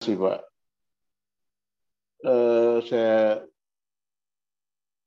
kasih 0.00 0.22
Pak. 0.22 0.40
Uh, 2.26 2.78
saya 2.86 3.42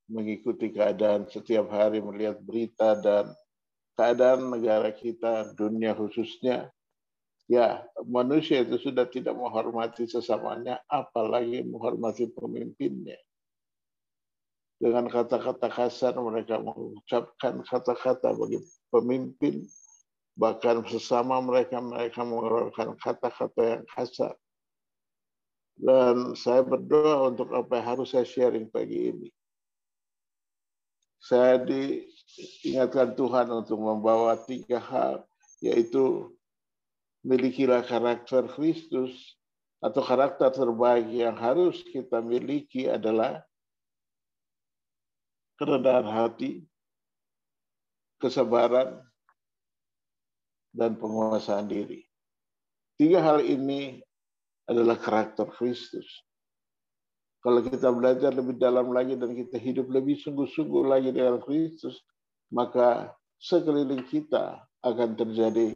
mengikuti 0.10 0.74
keadaan 0.74 1.30
setiap 1.30 1.70
hari 1.70 2.02
melihat 2.02 2.42
berita 2.42 2.98
dan 2.98 3.32
keadaan 3.94 4.50
negara 4.50 4.90
kita, 4.92 5.54
dunia 5.54 5.96
khususnya, 5.96 6.68
ya 7.48 7.84
manusia 8.08 8.66
itu 8.66 8.76
sudah 8.80 9.06
tidak 9.08 9.40
menghormati 9.40 10.04
sesamanya, 10.04 10.84
apalagi 10.92 11.62
menghormati 11.64 12.28
pemimpinnya. 12.32 13.16
Dengan 14.80 15.12
kata-kata 15.12 15.68
kasar 15.68 16.16
mereka 16.20 16.60
mengucapkan 16.60 17.64
kata-kata 17.68 18.32
bagi 18.32 18.64
pemimpin, 18.88 19.68
bahkan 20.40 20.84
sesama 20.88 21.44
mereka 21.44 21.84
mereka 21.84 22.24
mengeluarkan 22.24 22.96
kata-kata 22.96 23.62
yang 23.64 23.84
kasar. 23.92 24.36
Dan 25.80 26.36
saya 26.36 26.60
berdoa 26.60 27.32
untuk 27.32 27.56
apa 27.56 27.80
yang 27.80 27.88
harus 27.96 28.12
saya 28.12 28.28
sharing 28.28 28.68
pagi 28.68 29.16
ini. 29.16 29.30
Saya 31.24 31.56
diingatkan 31.64 33.16
Tuhan 33.16 33.48
untuk 33.48 33.80
membawa 33.80 34.36
tiga 34.44 34.80
hal, 34.80 35.24
yaitu 35.64 36.36
milikilah 37.24 37.84
karakter 37.84 38.48
Kristus 38.52 39.40
atau 39.80 40.04
karakter 40.04 40.52
terbaik 40.52 41.08
yang 41.08 41.36
harus 41.40 41.80
kita 41.88 42.20
miliki 42.20 42.92
adalah 42.92 43.40
kerendahan 45.56 46.08
hati, 46.08 46.68
kesabaran, 48.20 49.00
dan 50.76 50.96
penguasaan 51.00 51.68
diri. 51.68 52.04
Tiga 53.00 53.24
hal 53.24 53.44
ini 53.44 54.04
adalah 54.70 55.02
karakter 55.02 55.50
Kristus. 55.50 56.06
Kalau 57.42 57.66
kita 57.66 57.90
belajar 57.90 58.30
lebih 58.30 58.62
dalam 58.62 58.94
lagi 58.94 59.18
dan 59.18 59.34
kita 59.34 59.58
hidup 59.58 59.90
lebih 59.90 60.22
sungguh-sungguh 60.22 60.86
lagi 60.86 61.10
dengan 61.10 61.42
Kristus, 61.42 61.98
maka 62.54 63.10
sekeliling 63.42 64.06
kita 64.06 64.62
akan 64.86 65.18
terjadi 65.18 65.74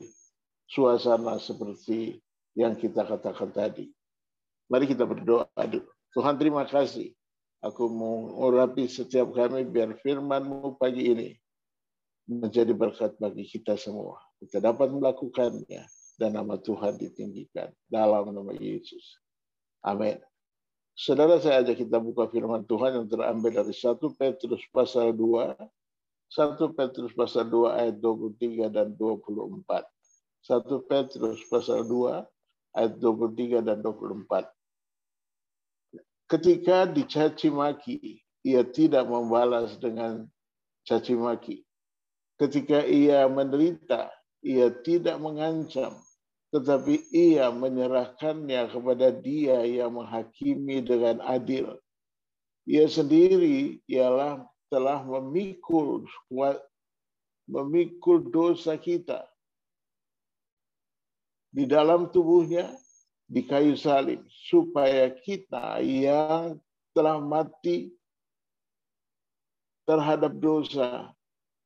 suasana 0.70 1.42
seperti 1.42 2.22
yang 2.54 2.78
kita 2.78 3.02
katakan 3.08 3.50
tadi. 3.50 3.90
Mari 4.70 4.86
kita 4.92 5.08
berdoa. 5.08 5.48
Tuhan 6.14 6.36
terima 6.38 6.68
kasih. 6.70 7.16
Aku 7.64 7.88
mengurapi 7.88 8.92
setiap 8.92 9.32
kami 9.32 9.64
biar 9.64 9.96
firman-Mu 10.04 10.76
pagi 10.76 11.16
ini 11.16 11.30
menjadi 12.28 12.76
berkat 12.76 13.16
bagi 13.24 13.48
kita 13.48 13.80
semua. 13.80 14.20
Kita 14.44 14.60
dapat 14.60 14.92
melakukannya 14.92 15.88
dan 16.18 16.38
nama 16.38 16.58
Tuhan 16.60 16.98
ditinggikan 16.98 17.74
dalam 17.90 18.30
nama 18.34 18.54
Yesus. 18.56 19.20
Amin. 19.84 20.18
Saudara 20.94 21.42
saya 21.42 21.66
ajak 21.66 21.90
kita 21.90 21.98
buka 21.98 22.30
firman 22.30 22.70
Tuhan 22.70 22.94
yang 23.02 23.08
terambil 23.10 23.50
dari 23.50 23.74
1 23.74 23.98
Petrus 24.14 24.62
pasal 24.70 25.10
2. 25.18 25.58
1 25.58 26.78
Petrus 26.78 27.12
pasal 27.18 27.50
2 27.50 27.74
ayat 27.74 27.96
23 27.98 28.70
dan 28.70 28.94
24. 28.94 29.58
1 30.46 30.90
Petrus 30.90 31.40
pasal 31.50 31.82
2 31.90 32.78
ayat 32.78 32.94
23 33.02 33.66
dan 33.66 33.82
24. 33.82 34.46
Ketika 36.30 36.90
dicaci 36.90 37.50
maki, 37.50 38.22
ia 38.46 38.62
tidak 38.62 39.10
membalas 39.10 39.78
dengan 39.82 40.30
caci 40.86 41.18
maki. 41.18 41.66
Ketika 42.38 42.86
ia 42.86 43.26
menderita, 43.30 44.14
ia 44.44 44.68
tidak 44.84 45.18
mengancam, 45.24 45.96
tetapi 46.52 47.00
ia 47.16 47.48
menyerahkannya 47.50 48.70
kepada 48.70 49.10
dia 49.10 49.64
yang 49.64 49.96
menghakimi 49.96 50.84
dengan 50.84 51.24
adil. 51.24 51.80
Ia 52.68 52.88
sendiri 52.88 53.80
ialah 53.88 54.44
telah 54.68 55.04
memikul 55.04 56.08
memikul 57.48 58.24
dosa 58.32 58.80
kita 58.80 59.28
di 61.52 61.68
dalam 61.68 62.08
tubuhnya 62.08 62.72
di 63.28 63.44
kayu 63.44 63.76
salib 63.76 64.24
supaya 64.50 65.12
kita 65.12 65.84
yang 65.84 66.58
telah 66.96 67.20
mati 67.20 67.92
terhadap 69.84 70.32
dosa 70.40 71.12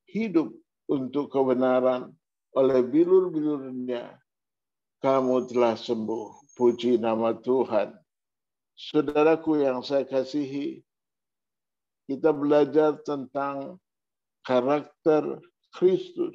hidup 0.09 0.50
untuk 0.90 1.29
kebenaran 1.29 2.12
oleh 2.57 2.81
bilur-bilurnya 2.81 4.18
kamu 4.97 5.45
telah 5.53 5.78
sembuh. 5.78 6.57
Puji 6.57 6.97
nama 6.97 7.38
Tuhan. 7.38 7.94
Saudaraku 8.73 9.62
yang 9.62 9.85
saya 9.85 10.09
kasihi, 10.09 10.81
kita 12.09 12.34
belajar 12.34 12.97
tentang 13.06 13.78
karakter 14.41 15.38
Kristus. 15.69 16.34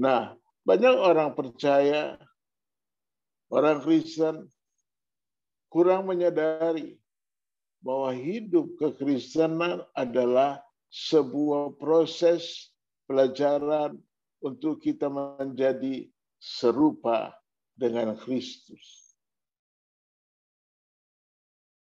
Nah, 0.00 0.32
banyak 0.64 0.96
orang 0.96 1.36
percaya, 1.36 2.16
orang 3.52 3.84
Kristen 3.84 4.48
kurang 5.68 6.08
menyadari 6.08 6.96
bahwa 7.84 8.16
hidup 8.16 8.72
kekristenan 8.80 9.84
adalah 9.92 10.64
sebuah 10.88 11.76
proses 11.76 12.72
pelajaran 13.04 14.00
untuk 14.42 14.78
kita 14.82 15.10
menjadi 15.10 16.06
serupa 16.38 17.34
dengan 17.74 18.14
Kristus. 18.14 19.14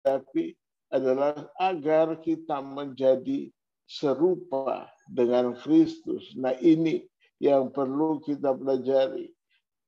Tapi 0.03 0.55
adalah 0.91 1.47
agar 1.63 2.19
kita 2.19 2.59
menjadi 2.59 3.49
serupa 3.87 4.91
dengan 5.07 5.55
Kristus. 5.55 6.35
Nah 6.35 6.59
ini 6.59 7.07
yang 7.39 7.71
perlu 7.71 8.19
kita 8.23 8.55
pelajari. 8.55 9.31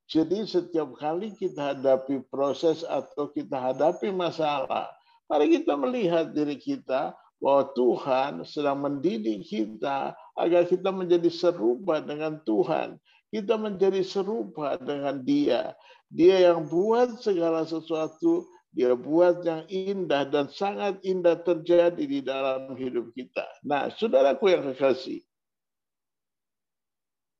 Jadi 0.04 0.44
setiap 0.44 0.94
kali 1.00 1.32
kita 1.34 1.74
hadapi 1.74 2.22
proses 2.28 2.84
atau 2.84 3.32
kita 3.32 3.72
hadapi 3.72 4.12
masalah, 4.12 4.92
mari 5.26 5.58
kita 5.58 5.74
melihat 5.80 6.30
diri 6.36 6.60
kita 6.60 7.16
bahwa 7.40 7.72
Tuhan 7.72 8.32
sedang 8.44 8.84
mendidik 8.84 9.48
kita 9.48 10.12
agar 10.34 10.66
kita 10.66 10.90
menjadi 10.90 11.30
serupa 11.30 12.02
dengan 12.02 12.42
Tuhan. 12.42 12.98
Kita 13.30 13.58
menjadi 13.58 14.02
serupa 14.02 14.78
dengan 14.78 15.22
Dia. 15.22 15.74
Dia 16.10 16.50
yang 16.50 16.70
buat 16.70 17.18
segala 17.18 17.66
sesuatu, 17.66 18.46
dia 18.74 18.94
buat 18.94 19.42
yang 19.42 19.66
indah 19.70 20.26
dan 20.30 20.46
sangat 20.50 20.98
indah 21.02 21.38
terjadi 21.42 21.98
di 21.98 22.22
dalam 22.22 22.74
hidup 22.74 23.10
kita. 23.14 23.46
Nah, 23.66 23.90
saudaraku 23.90 24.50
yang 24.50 24.66
kekasih, 24.74 25.22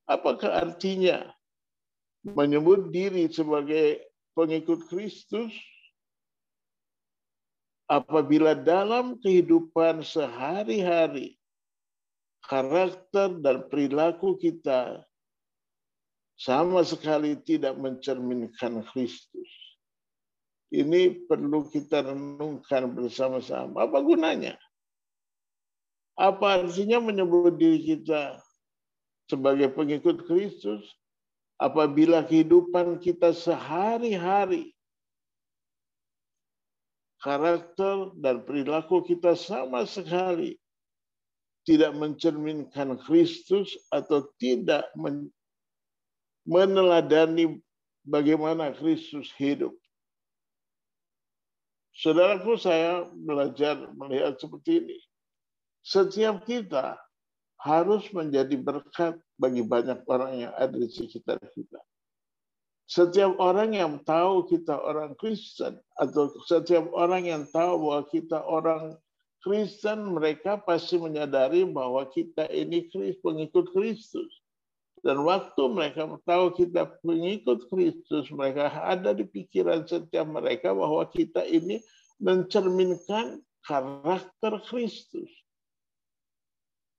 apakah 0.06 0.50
artinya 0.50 1.30
menyebut 2.26 2.90
diri 2.90 3.30
sebagai 3.30 4.02
pengikut 4.34 4.86
Kristus 4.90 5.52
apabila 7.86 8.56
dalam 8.56 9.20
kehidupan 9.20 10.00
sehari-hari 10.00 11.36
karakter 12.48 13.40
dan 13.40 13.64
perilaku 13.72 14.36
kita 14.36 15.00
sama 16.34 16.82
sekali 16.82 17.38
tidak 17.40 17.78
mencerminkan 17.78 18.82
Kristus. 18.90 19.50
Ini 20.74 21.30
perlu 21.30 21.70
kita 21.70 22.02
renungkan 22.02 22.90
bersama-sama. 22.90 23.86
Apa 23.86 24.02
gunanya? 24.02 24.58
Apa 26.18 26.62
artinya 26.62 26.98
menyebut 26.98 27.54
diri 27.54 27.78
kita 27.94 28.42
sebagai 29.30 29.70
pengikut 29.70 30.26
Kristus 30.26 30.82
apabila 31.62 32.26
kehidupan 32.26 32.98
kita 32.98 33.30
sehari-hari 33.30 34.74
karakter 37.22 38.12
dan 38.18 38.42
perilaku 38.42 39.00
kita 39.06 39.38
sama 39.38 39.86
sekali 39.86 40.58
tidak 41.64 41.96
mencerminkan 41.96 43.00
Kristus 43.08 43.72
atau 43.88 44.28
tidak 44.36 44.88
meneladani 46.44 47.60
bagaimana 48.04 48.76
Kristus 48.76 49.32
hidup. 49.40 49.72
Saudaraku, 51.94 52.60
saya 52.60 53.08
belajar 53.08 53.88
melihat 53.96 54.36
seperti 54.36 54.82
ini. 54.82 54.98
Setiap 55.84 56.44
kita 56.44 57.00
harus 57.64 58.04
menjadi 58.12 58.56
berkat 58.60 59.16
bagi 59.40 59.64
banyak 59.64 60.04
orang 60.04 60.32
yang 60.48 60.52
ada 60.58 60.74
di 60.74 60.90
sekitar 60.90 61.40
kita. 61.54 61.80
Setiap 62.84 63.40
orang 63.40 63.72
yang 63.72 63.96
tahu 64.04 64.44
kita 64.44 64.76
orang 64.76 65.16
Kristen 65.16 65.80
atau 65.96 66.28
setiap 66.44 66.84
orang 66.92 67.24
yang 67.24 67.42
tahu 67.48 67.80
bahwa 67.88 68.02
kita 68.12 68.44
orang 68.44 69.00
Kristen, 69.44 70.16
mereka 70.16 70.56
pasti 70.56 70.96
menyadari 70.96 71.68
bahwa 71.68 72.08
kita 72.08 72.48
ini 72.48 72.88
pengikut 73.20 73.68
Kristus. 73.76 74.32
Dan 75.04 75.20
waktu 75.20 75.68
mereka 75.68 76.08
tahu 76.24 76.56
kita 76.56 76.88
pengikut 77.04 77.68
Kristus, 77.68 78.32
mereka 78.32 78.72
ada 78.72 79.12
di 79.12 79.28
pikiran 79.28 79.84
setiap 79.84 80.24
mereka 80.24 80.72
bahwa 80.72 81.04
kita 81.12 81.44
ini 81.44 81.84
mencerminkan 82.16 83.44
karakter 83.68 84.64
Kristus. 84.64 85.28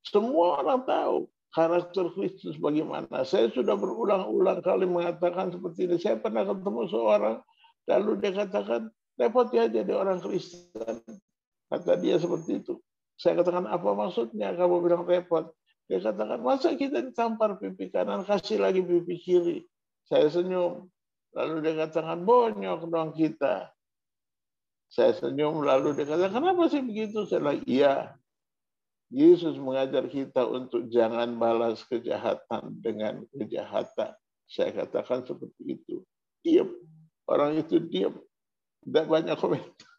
Semua 0.06 0.62
orang 0.62 0.86
tahu 0.86 1.18
karakter 1.50 2.14
Kristus 2.14 2.62
bagaimana. 2.62 3.26
Saya 3.26 3.50
sudah 3.50 3.74
berulang-ulang 3.74 4.62
kali 4.62 4.86
mengatakan 4.86 5.50
seperti 5.50 5.90
ini. 5.90 5.98
Saya 5.98 6.22
pernah 6.22 6.46
ketemu 6.46 6.82
seorang, 6.94 7.42
lalu 7.90 8.12
dia 8.22 8.32
katakan, 8.38 8.94
repot 9.18 9.50
ya 9.50 9.66
jadi 9.66 9.98
orang 9.98 10.22
Kristen. 10.22 11.02
Kata 11.70 11.98
dia 11.98 12.16
seperti 12.22 12.62
itu. 12.62 12.78
Saya 13.16 13.40
katakan, 13.42 13.66
apa 13.66 13.90
maksudnya 13.96 14.52
kamu 14.54 14.76
bilang 14.84 15.04
repot? 15.08 15.56
Dia 15.88 16.02
katakan, 16.02 16.42
masa 16.42 16.74
kita 16.76 17.00
ditampar 17.02 17.56
pipi 17.62 17.94
kanan, 17.94 18.26
kasih 18.26 18.60
lagi 18.60 18.82
pipi 18.82 19.16
kiri. 19.22 19.58
Saya 20.06 20.28
senyum. 20.30 20.90
Lalu 21.36 21.56
dia 21.64 21.74
katakan, 21.88 22.26
bonyok 22.26 22.82
dong 22.90 23.12
kita. 23.16 23.70
Saya 24.92 25.14
senyum, 25.16 25.64
lalu 25.64 25.96
dia 25.96 26.06
katakan, 26.06 26.42
kenapa 26.42 26.70
sih 26.70 26.82
begitu? 26.84 27.26
Saya 27.26 27.40
bilang, 27.42 27.62
iya. 27.66 27.96
Yesus 29.14 29.56
mengajar 29.62 30.10
kita 30.10 30.44
untuk 30.50 30.90
jangan 30.90 31.38
balas 31.38 31.86
kejahatan 31.86 32.82
dengan 32.82 33.22
kejahatan. 33.32 34.12
Saya 34.50 34.74
katakan 34.74 35.24
seperti 35.26 35.78
itu. 35.78 36.02
Diam. 36.42 36.74
Orang 37.30 37.58
itu 37.58 37.78
diam. 37.82 38.18
Tidak 38.82 39.06
banyak 39.06 39.38
komentar. 39.38 39.95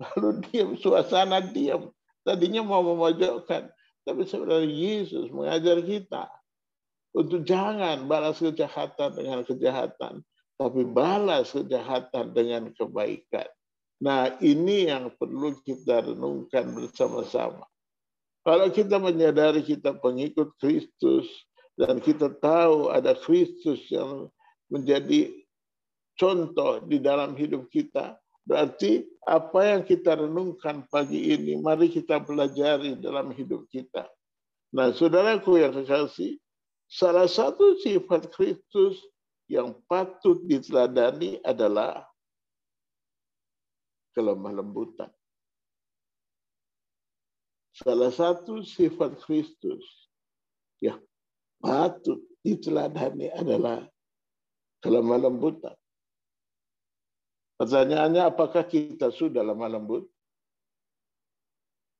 Lalu 0.00 0.28
diam, 0.48 0.70
suasana 0.80 1.44
diam. 1.44 1.92
Tadinya 2.24 2.64
mau 2.64 2.80
memojokkan. 2.80 3.68
Tapi 4.04 4.24
sebenarnya 4.24 4.68
Yesus 4.68 5.28
mengajar 5.28 5.76
kita 5.84 6.24
untuk 7.12 7.42
jangan 7.44 8.06
balas 8.08 8.40
kejahatan 8.40 9.12
dengan 9.18 9.40
kejahatan, 9.44 10.24
tapi 10.56 10.82
balas 10.88 11.52
kejahatan 11.52 12.32
dengan 12.32 12.70
kebaikan. 12.72 13.48
Nah, 14.00 14.32
ini 14.40 14.88
yang 14.88 15.12
perlu 15.20 15.60
kita 15.60 16.06
renungkan 16.06 16.72
bersama-sama. 16.72 17.68
Kalau 18.40 18.72
kita 18.72 18.96
menyadari 18.96 19.60
kita 19.60 19.92
pengikut 20.00 20.56
Kristus 20.56 21.28
dan 21.76 22.00
kita 22.00 22.32
tahu 22.40 22.88
ada 22.88 23.12
Kristus 23.12 23.84
yang 23.92 24.32
menjadi 24.72 25.28
contoh 26.16 26.80
di 26.84 27.00
dalam 27.00 27.36
hidup 27.36 27.68
kita, 27.68 28.19
Berarti 28.44 29.04
apa 29.28 29.60
yang 29.76 29.82
kita 29.84 30.16
renungkan 30.16 30.84
pagi 30.88 31.32
ini, 31.36 31.60
mari 31.60 31.92
kita 31.92 32.18
pelajari 32.24 32.96
dalam 32.98 33.30
hidup 33.36 33.68
kita. 33.68 34.08
Nah, 34.74 34.94
saudaraku 34.94 35.60
yang 35.60 35.74
kekasih, 35.74 36.38
salah 36.86 37.26
satu 37.26 37.78
sifat 37.82 38.30
Kristus 38.32 38.98
yang 39.50 39.74
patut 39.90 40.42
diteladani 40.46 41.42
adalah 41.42 42.06
kelemah 44.14 44.62
lembutan. 44.62 45.10
Salah 47.74 48.12
satu 48.12 48.60
sifat 48.60 49.18
Kristus 49.24 49.82
yang 50.84 51.00
patut 51.58 52.20
diteladani 52.44 53.32
adalah 53.32 53.88
kelemah 54.84 55.18
lembutan. 55.28 55.76
Pertanyaannya 57.60 58.24
apakah 58.24 58.64
kita 58.64 59.12
sudah 59.12 59.44
lemah 59.44 59.68
lembut? 59.68 60.08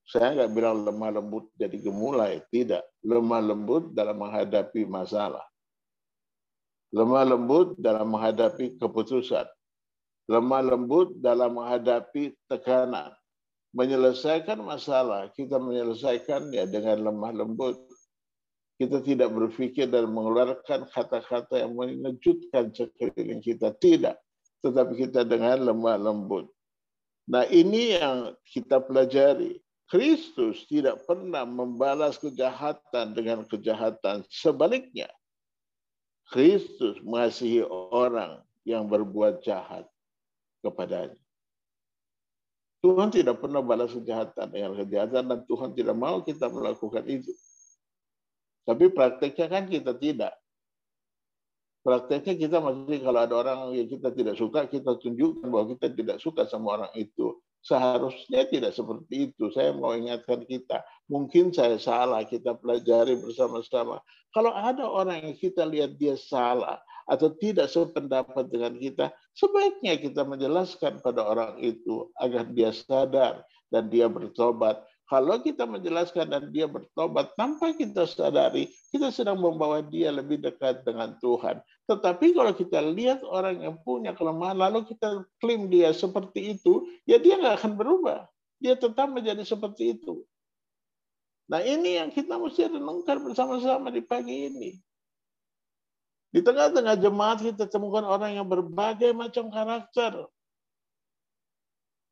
Saya 0.08 0.32
nggak 0.32 0.52
bilang 0.56 0.88
lemah 0.88 1.20
lembut 1.20 1.52
jadi 1.52 1.76
gemulai, 1.76 2.40
tidak. 2.48 2.80
Lemah 3.04 3.44
lembut 3.44 3.92
dalam 3.92 4.24
menghadapi 4.24 4.88
masalah. 4.88 5.44
Lemah 6.96 7.36
lembut 7.36 7.76
dalam 7.76 8.08
menghadapi 8.08 8.80
keputusan. 8.80 9.44
Lemah 10.32 10.64
lembut 10.64 11.20
dalam 11.20 11.52
menghadapi 11.52 12.32
tekanan. 12.48 13.12
Menyelesaikan 13.76 14.64
masalah, 14.64 15.28
kita 15.36 15.60
menyelesaikan 15.60 16.56
ya 16.56 16.64
dengan 16.64 17.04
lemah 17.12 17.36
lembut. 17.36 17.76
Kita 18.80 19.04
tidak 19.04 19.28
berpikir 19.28 19.92
dan 19.92 20.08
mengeluarkan 20.08 20.88
kata-kata 20.88 21.60
yang 21.60 21.76
mengejutkan 21.76 22.72
sekeliling 22.72 23.44
kita. 23.44 23.76
Tidak 23.76 24.16
tetapi 24.60 25.08
kita 25.08 25.24
dengan 25.24 25.72
lemah 25.72 25.96
lembut. 25.96 26.48
Nah 27.30 27.46
ini 27.48 27.96
yang 27.96 28.34
kita 28.48 28.80
pelajari. 28.80 29.60
Kristus 29.90 30.70
tidak 30.70 31.02
pernah 31.02 31.42
membalas 31.42 32.14
kejahatan 32.14 33.10
dengan 33.10 33.42
kejahatan. 33.42 34.22
Sebaliknya, 34.30 35.10
Kristus 36.30 37.02
mengasihi 37.02 37.66
orang 37.90 38.38
yang 38.62 38.86
berbuat 38.86 39.42
jahat 39.42 39.82
kepadanya. 40.62 41.18
Tuhan 42.80 43.12
tidak 43.12 43.44
pernah 43.44 43.60
balas 43.60 43.92
kejahatan 43.92 44.46
dengan 44.48 44.72
kejahatan 44.72 45.24
dan 45.28 45.40
Tuhan 45.44 45.76
tidak 45.76 45.96
mau 45.98 46.24
kita 46.24 46.48
melakukan 46.48 47.04
itu. 47.10 47.34
Tapi 48.64 48.88
prakteknya 48.88 49.46
kan 49.52 49.64
kita 49.68 49.92
tidak. 50.00 50.32
Prakteknya 51.80 52.36
kita 52.36 52.60
masih 52.60 53.00
kalau 53.00 53.20
ada 53.24 53.34
orang 53.40 53.58
yang 53.72 53.88
kita 53.88 54.12
tidak 54.12 54.36
suka, 54.36 54.68
kita 54.68 55.00
tunjukkan 55.00 55.48
bahwa 55.48 55.72
kita 55.72 55.88
tidak 55.96 56.16
suka 56.20 56.44
sama 56.44 56.76
orang 56.76 56.92
itu. 56.92 57.40
Seharusnya 57.60 58.48
tidak 58.48 58.72
seperti 58.76 59.32
itu. 59.32 59.48
Saya 59.52 59.72
mau 59.72 59.96
ingatkan 59.96 60.44
kita. 60.44 60.84
Mungkin 61.08 61.52
saya 61.52 61.80
salah, 61.80 62.24
kita 62.28 62.56
pelajari 62.60 63.16
bersama-sama. 63.20 64.00
Kalau 64.32 64.52
ada 64.52 64.84
orang 64.84 65.24
yang 65.24 65.36
kita 65.36 65.64
lihat 65.64 65.96
dia 65.96 66.20
salah 66.20 66.80
atau 67.08 67.32
tidak 67.36 67.72
sependapat 67.72 68.46
dengan 68.52 68.76
kita, 68.76 69.10
sebaiknya 69.32 69.96
kita 69.96 70.22
menjelaskan 70.22 71.00
pada 71.00 71.24
orang 71.24 71.58
itu 71.58 72.12
agar 72.20 72.44
dia 72.52 72.70
sadar 72.76 73.42
dan 73.72 73.88
dia 73.88 74.06
bertobat 74.06 74.84
kalau 75.10 75.42
kita 75.42 75.66
menjelaskan 75.66 76.30
dan 76.30 76.54
dia 76.54 76.70
bertobat 76.70 77.34
tanpa 77.34 77.74
kita 77.74 78.06
sadari, 78.06 78.70
kita 78.94 79.10
sedang 79.10 79.42
membawa 79.42 79.82
dia 79.82 80.14
lebih 80.14 80.38
dekat 80.38 80.86
dengan 80.86 81.18
Tuhan. 81.18 81.58
Tetapi 81.90 82.30
kalau 82.30 82.54
kita 82.54 82.78
lihat 82.78 83.26
orang 83.26 83.58
yang 83.58 83.74
punya 83.82 84.14
kelemahan, 84.14 84.54
lalu 84.54 84.86
kita 84.86 85.26
klaim 85.42 85.66
dia 85.66 85.90
seperti 85.90 86.54
itu, 86.54 86.86
ya 87.10 87.18
dia 87.18 87.42
nggak 87.42 87.58
akan 87.58 87.72
berubah. 87.74 88.30
Dia 88.62 88.78
tetap 88.78 89.10
menjadi 89.10 89.42
seperti 89.42 89.98
itu. 89.98 90.22
Nah 91.50 91.58
ini 91.58 91.98
yang 91.98 92.14
kita 92.14 92.38
mesti 92.38 92.70
renungkan 92.70 93.18
bersama-sama 93.26 93.90
di 93.90 94.06
pagi 94.06 94.46
ini. 94.46 94.78
Di 96.30 96.38
tengah-tengah 96.38 96.94
jemaat 96.94 97.42
kita 97.42 97.66
temukan 97.66 98.06
orang 98.06 98.38
yang 98.38 98.46
berbagai 98.46 99.10
macam 99.10 99.50
karakter. 99.50 100.30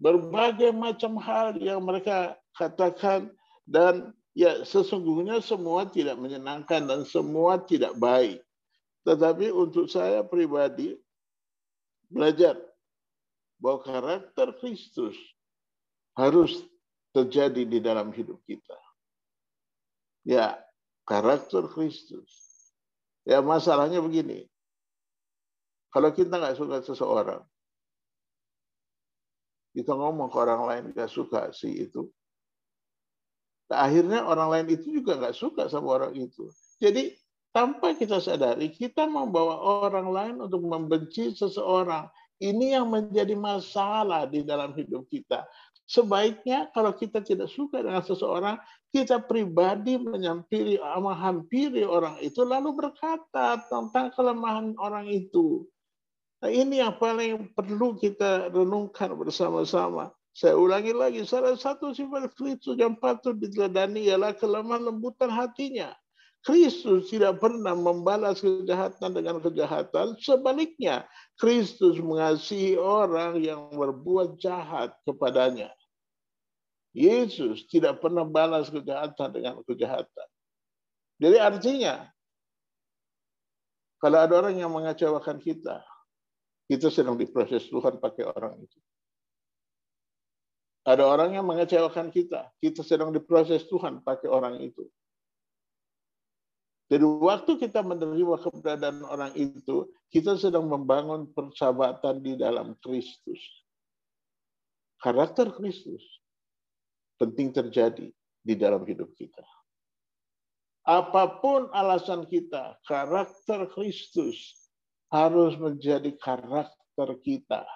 Berbagai 0.03 0.75
macam 0.75 1.15
hal 1.23 1.55
yang 1.63 1.79
mereka 1.83 2.38
katakan 2.57 3.33
dan 3.69 4.17
ya 4.33 4.63
sesungguhnya 4.63 5.43
semua 5.43 5.85
tidak 5.89 6.17
menyenangkan 6.17 6.87
dan 6.87 7.03
semua 7.05 7.59
tidak 7.61 7.99
baik. 7.99 8.41
Tetapi 9.03 9.51
untuk 9.51 9.89
saya 9.89 10.23
pribadi 10.23 10.95
belajar 12.09 12.57
bahwa 13.59 13.83
karakter 13.83 14.55
Kristus 14.63 15.17
harus 16.15 16.63
terjadi 17.13 17.63
di 17.67 17.79
dalam 17.83 18.15
hidup 18.15 18.39
kita. 18.47 18.79
Ya, 20.23 20.61
karakter 21.09 21.67
Kristus. 21.73 22.29
Ya, 23.25 23.41
masalahnya 23.41 23.99
begini. 23.99 24.47
Kalau 25.89 26.13
kita 26.13 26.37
nggak 26.37 26.57
suka 26.61 26.85
seseorang, 26.85 27.43
kita 29.73 29.93
ngomong 29.97 30.29
ke 30.29 30.37
orang 30.37 30.63
lain 30.69 30.85
nggak 30.93 31.09
suka 31.09 31.49
si 31.57 31.89
itu, 31.89 32.13
Akhirnya 33.69 34.25
orang 34.25 34.49
lain 34.49 34.67
itu 34.81 35.01
juga 35.01 35.21
nggak 35.21 35.37
suka 35.37 35.69
sama 35.69 36.01
orang 36.01 36.17
itu. 36.17 36.49
Jadi 36.81 37.13
tanpa 37.53 37.93
kita 37.93 38.17
sadari, 38.23 38.73
kita 38.73 39.05
membawa 39.05 39.61
orang 39.85 40.09
lain 40.09 40.35
untuk 40.41 40.65
membenci 40.65 41.37
seseorang. 41.37 42.09
Ini 42.39 42.79
yang 42.79 42.87
menjadi 42.89 43.35
masalah 43.35 44.31
di 44.31 44.47
dalam 44.47 44.73
hidup 44.79 45.11
kita. 45.11 45.43
Sebaiknya 45.89 46.69
kalau 46.71 46.93
kita 46.95 47.25
tidak 47.25 47.49
suka 47.49 47.81
dengan 47.81 48.05
seseorang, 48.05 48.61
kita 48.93 49.25
pribadi 49.25 49.97
menyampiri, 49.97 50.77
menghampiri 50.79 51.83
orang 51.83 52.21
itu, 52.21 52.45
lalu 52.45 52.77
berkata 52.77 53.57
tentang 53.67 54.13
kelemahan 54.13 54.77
orang 54.77 55.09
itu. 55.09 55.65
Nah, 56.39 56.53
ini 56.53 56.79
yang 56.79 56.95
paling 57.01 57.51
perlu 57.57 57.99
kita 57.99 58.53
renungkan 58.55 59.17
bersama-sama. 59.19 60.15
Saya 60.39 60.55
ulangi 60.55 60.95
lagi, 60.95 61.27
salah 61.27 61.59
satu 61.59 61.91
sifat 61.91 62.31
Kristus 62.39 62.79
yang 62.79 62.95
patut 62.95 63.35
diteladani 63.35 64.07
ialah 64.07 64.31
kelemah 64.39 64.79
lembutan 64.79 65.35
hatinya. 65.35 65.91
Kristus 66.47 67.11
tidak 67.11 67.43
pernah 67.43 67.75
membalas 67.75 68.39
kejahatan 68.39 69.19
dengan 69.19 69.43
kejahatan. 69.43 70.15
Sebaliknya, 70.23 71.11
Kristus 71.35 71.99
mengasihi 71.99 72.79
orang 72.79 73.43
yang 73.43 73.67
berbuat 73.75 74.39
jahat 74.39 74.95
kepadanya. 75.03 75.75
Yesus 76.95 77.67
tidak 77.67 77.99
pernah 77.99 78.23
balas 78.23 78.71
kejahatan 78.71 79.35
dengan 79.35 79.59
kejahatan. 79.67 80.29
Jadi 81.19 81.37
artinya, 81.43 82.07
Kalau 83.99 84.23
ada 84.23 84.31
orang 84.39 84.55
yang 84.55 84.71
mengecewakan 84.71 85.43
kita, 85.43 85.83
kita 86.71 86.87
sedang 86.87 87.19
diproses 87.19 87.67
Tuhan 87.67 87.99
pakai 87.99 88.31
orang 88.31 88.55
itu. 88.63 88.79
Ada 90.89 91.05
orang 91.05 91.37
yang 91.37 91.45
mengecewakan 91.45 92.09
kita, 92.09 92.49
kita 92.65 92.81
sedang 92.81 93.13
diproses 93.13 93.69
Tuhan 93.69 94.01
pakai 94.01 94.33
orang 94.33 94.57
itu. 94.65 94.89
Jadi 96.89 97.05
waktu 97.05 97.61
kita 97.61 97.85
menerima 97.85 98.41
keberadaan 98.41 99.05
orang 99.05 99.37
itu, 99.37 99.93
kita 100.09 100.41
sedang 100.41 100.65
membangun 100.65 101.29
persahabatan 101.37 102.25
di 102.25 102.41
dalam 102.41 102.73
Kristus. 102.81 103.37
Karakter 104.97 105.53
Kristus 105.53 106.01
penting 107.21 107.53
terjadi 107.53 108.09
di 108.41 108.55
dalam 108.57 108.89
hidup 108.89 109.13
kita. 109.13 109.45
Apa 110.89 111.45
pun 111.45 111.69
alasan 111.77 112.25
kita, 112.25 112.81
karakter 112.89 113.69
Kristus 113.77 114.57
harus 115.13 115.53
menjadi 115.61 116.17
karakter 116.17 117.13
kita. 117.21 117.69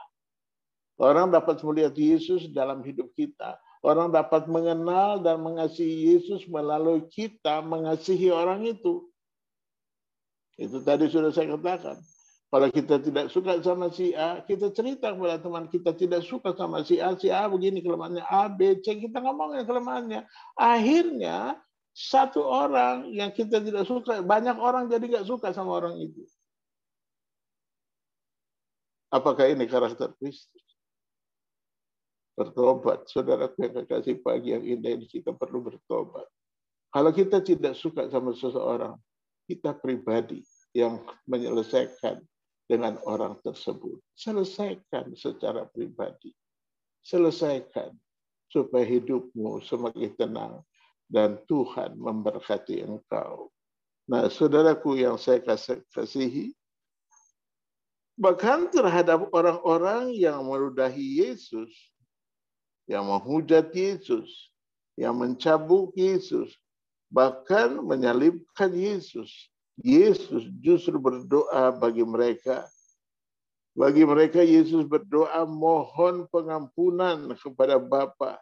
Orang 1.00 1.32
dapat 1.32 1.60
melihat 1.64 1.94
Yesus 1.96 2.52
dalam 2.52 2.84
hidup 2.84 3.10
kita. 3.16 3.56
Orang 3.82 4.14
dapat 4.14 4.46
mengenal 4.46 5.18
dan 5.18 5.42
mengasihi 5.42 6.14
Yesus 6.14 6.46
melalui 6.46 7.02
kita 7.10 7.64
mengasihi 7.64 8.30
orang 8.30 8.62
itu. 8.62 9.10
Itu 10.54 10.84
tadi 10.86 11.10
sudah 11.10 11.34
saya 11.34 11.58
katakan. 11.58 11.98
Kalau 12.52 12.68
kita 12.68 13.00
tidak 13.00 13.32
suka 13.32 13.64
sama 13.64 13.88
si 13.88 14.12
A, 14.12 14.44
kita 14.44 14.68
cerita 14.76 15.08
kepada 15.08 15.40
teman 15.40 15.72
kita 15.72 15.96
tidak 15.96 16.20
suka 16.20 16.52
sama 16.52 16.84
si 16.84 17.00
A, 17.00 17.16
si 17.16 17.32
A 17.32 17.48
begini 17.48 17.80
kelemahannya, 17.80 18.20
A, 18.28 18.44
B, 18.52 18.76
C, 18.84 19.00
kita 19.00 19.24
ngomongin 19.24 19.64
kelemahannya. 19.64 20.28
Akhirnya 20.60 21.56
satu 21.96 22.44
orang 22.44 23.08
yang 23.08 23.32
kita 23.32 23.56
tidak 23.64 23.88
suka, 23.88 24.20
banyak 24.20 24.60
orang 24.60 24.92
jadi 24.92 25.00
nggak 25.00 25.26
suka 25.26 25.56
sama 25.56 25.80
orang 25.80 25.96
itu. 25.96 26.28
Apakah 29.08 29.48
ini 29.48 29.64
karakter 29.64 30.12
Kristus? 30.20 30.61
Bertobat. 32.36 33.08
Saudara 33.08 33.50
yang 33.60 33.72
kekasih 33.82 34.20
pagi 34.24 34.56
yang 34.56 34.64
indah 34.64 34.96
ini 34.96 35.06
kita 35.08 35.32
perlu 35.36 35.64
bertobat. 35.64 36.26
Kalau 36.92 37.10
kita 37.12 37.40
tidak 37.40 37.72
suka 37.76 38.08
sama 38.12 38.36
seseorang, 38.36 38.96
kita 39.48 39.72
pribadi 39.76 40.44
yang 40.76 41.00
menyelesaikan 41.28 42.20
dengan 42.68 43.00
orang 43.04 43.36
tersebut. 43.40 44.00
Selesaikan 44.16 45.12
secara 45.16 45.68
pribadi. 45.68 46.32
Selesaikan 47.04 47.92
supaya 48.52 48.84
hidupmu 48.84 49.64
semakin 49.64 50.12
tenang 50.16 50.54
dan 51.08 51.40
Tuhan 51.48 51.96
memberkati 51.96 52.84
engkau. 52.84 53.52
Nah, 54.08 54.28
saudaraku 54.28 55.00
yang 55.00 55.16
saya 55.16 55.40
kasihi, 55.92 56.52
bahkan 58.16 58.68
terhadap 58.68 59.28
orang-orang 59.32 60.12
yang 60.12 60.44
meludahi 60.44 61.24
Yesus, 61.24 61.91
yang 62.92 63.08
menghujat 63.08 63.72
Yesus, 63.72 64.52
yang 65.00 65.16
mencabuk 65.16 65.96
Yesus, 65.96 66.52
bahkan 67.08 67.80
menyalibkan 67.80 68.68
Yesus. 68.76 69.48
Yesus 69.80 70.44
justru 70.60 71.00
berdoa 71.00 71.72
bagi 71.72 72.04
mereka. 72.04 72.68
Bagi 73.72 74.04
mereka 74.04 74.44
Yesus 74.44 74.84
berdoa 74.84 75.48
mohon 75.48 76.28
pengampunan 76.28 77.32
kepada 77.40 77.80
Bapa. 77.80 78.36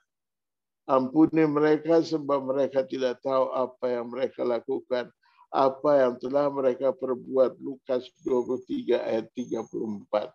Ampuni 0.90 1.46
mereka 1.46 2.02
sebab 2.02 2.50
mereka 2.50 2.82
tidak 2.82 3.22
tahu 3.22 3.54
apa 3.54 3.86
yang 3.86 4.10
mereka 4.10 4.42
lakukan. 4.42 5.06
Apa 5.54 6.02
yang 6.02 6.18
telah 6.18 6.50
mereka 6.50 6.90
perbuat. 6.90 7.62
Lukas 7.62 8.10
23 8.26 8.98
ayat 8.98 9.30
34. 9.38 10.34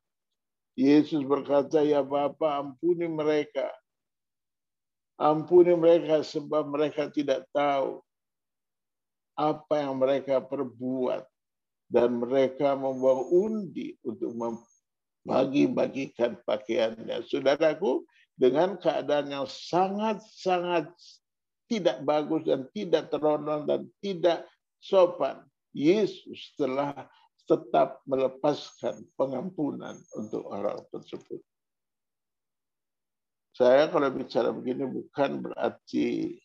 Yesus 0.79 1.27
berkata, 1.27 1.83
ya 1.83 1.99
Bapa 1.99 2.63
ampuni 2.63 3.11
mereka 3.11 3.67
Ampuni 5.15 5.71
mereka 5.79 6.27
sebab 6.27 6.67
mereka 6.67 7.07
tidak 7.07 7.47
tahu 7.55 8.03
apa 9.35 9.83
yang 9.83 9.99
mereka 9.99 10.39
perbuat 10.43 11.23
dan 11.87 12.19
mereka 12.19 12.75
membawa 12.75 13.23
undi 13.31 13.95
untuk 14.03 14.35
membagi-bagikan 14.35 16.35
pakaiannya. 16.43 17.23
Saudaraku, 17.27 18.03
dengan 18.35 18.75
keadaan 18.75 19.31
yang 19.31 19.47
sangat-sangat 19.47 20.91
tidak 21.71 22.03
bagus 22.03 22.43
dan 22.43 22.67
tidak 22.75 23.07
terhormat 23.07 23.63
dan 23.63 23.87
tidak 24.03 24.43
sopan, 24.83 25.39
Yesus 25.71 26.51
telah 26.59 27.07
tetap 27.45 28.01
melepaskan 28.09 29.05
pengampunan 29.15 29.95
untuk 30.17 30.49
orang 30.49 30.81
tersebut. 30.89 31.39
Saya 33.55 33.87
kalau 33.87 34.11
bicara 34.11 34.51
begini 34.51 34.83
bukan 34.83 35.39
berarti 35.39 36.35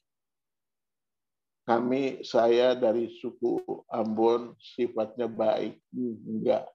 kami, 1.66 2.22
saya 2.22 2.78
dari 2.78 3.10
suku 3.18 3.62
Ambon 3.90 4.54
sifatnya 4.58 5.26
baik. 5.26 5.78
Enggak. 5.94 6.70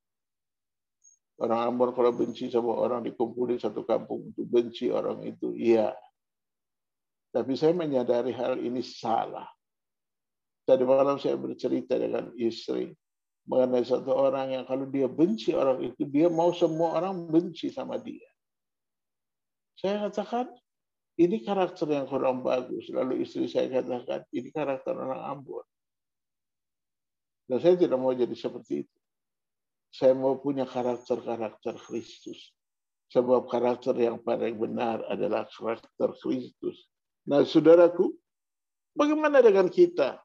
Orang 1.39 1.71
Ambon 1.71 1.91
kalau 1.95 2.11
benci 2.11 2.51
sama 2.51 2.75
orang 2.75 3.03
dikumpulin 3.07 3.59
satu 3.59 3.87
kampung 3.87 4.31
untuk 4.31 4.47
benci 4.47 4.91
orang 4.91 5.23
itu, 5.23 5.55
iya. 5.55 5.95
Tapi 7.31 7.55
saya 7.55 7.75
menyadari 7.75 8.31
hal 8.31 8.59
ini 8.59 8.79
salah. 8.79 9.47
Tadi 10.63 10.83
malam 10.87 11.19
saya 11.19 11.35
bercerita 11.35 11.99
dengan 11.99 12.31
istri 12.39 12.91
mengenai 13.45 13.83
satu 13.83 14.11
orang 14.15 14.51
yang 14.51 14.63
kalau 14.67 14.87
dia 14.87 15.07
benci 15.11 15.51
orang 15.51 15.79
itu, 15.83 16.07
dia 16.07 16.27
mau 16.27 16.55
semua 16.55 16.99
orang 16.99 17.27
benci 17.27 17.71
sama 17.71 17.99
dia. 17.99 18.34
Saya 19.75 20.07
katakan, 20.07 20.47
ini 21.15 21.43
karakter 21.43 21.87
yang 21.87 22.07
kurang 22.07 22.43
bagus. 22.43 22.87
Lalu 22.91 23.23
istri 23.23 23.47
saya 23.47 23.67
katakan, 23.71 24.27
ini 24.31 24.51
karakter 24.51 24.95
orang 24.95 25.23
Ambon. 25.23 25.63
Dan 27.45 27.57
saya 27.61 27.75
tidak 27.77 27.99
mau 27.99 28.11
jadi 28.11 28.33
seperti 28.33 28.87
itu. 28.87 28.97
Saya 29.95 30.11
mau 30.11 30.35
punya 30.39 30.67
karakter-karakter 30.67 31.79
Kristus. 31.79 32.51
Sebab 33.13 33.47
karakter 33.47 33.95
yang 33.95 34.19
paling 34.19 34.57
benar 34.57 35.05
adalah 35.07 35.47
karakter 35.47 36.11
Kristus. 36.19 36.89
Nah, 37.29 37.45
saudaraku, 37.45 38.11
bagaimana 38.97 39.39
dengan 39.39 39.71
kita? 39.71 40.19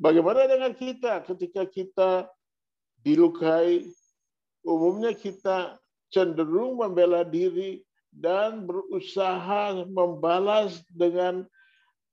Bagaimana 0.00 0.48
dengan 0.48 0.72
kita 0.72 1.20
ketika 1.28 1.62
kita 1.68 2.10
dilukai? 3.04 3.84
Umumnya 4.60 5.16
kita 5.16 5.79
cenderung 6.10 6.82
membela 6.82 7.22
diri 7.22 7.82
dan 8.10 8.66
berusaha 8.66 9.86
membalas 9.86 10.82
dengan 10.90 11.46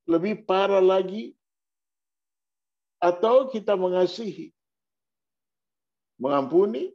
lebih 0.06 0.46
parah 0.46 0.82
lagi 0.82 1.34
atau 3.02 3.50
kita 3.50 3.74
mengasihi 3.78 4.54
mengampuni 6.18 6.94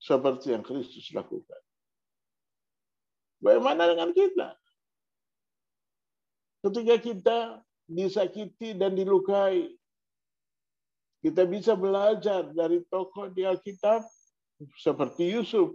seperti 0.00 0.56
yang 0.56 0.64
Kristus 0.64 1.12
lakukan. 1.12 1.60
Bagaimana 3.40 3.88
dengan 3.88 4.12
kita? 4.16 4.56
Ketika 6.60 6.96
kita 7.00 7.38
disakiti 7.88 8.76
dan 8.76 8.96
dilukai, 8.96 9.68
kita 11.20 11.44
bisa 11.44 11.76
belajar 11.76 12.48
dari 12.52 12.80
tokoh 12.88 13.28
di 13.32 13.44
Alkitab 13.44 14.04
seperti 14.80 15.32
Yusuf. 15.32 15.72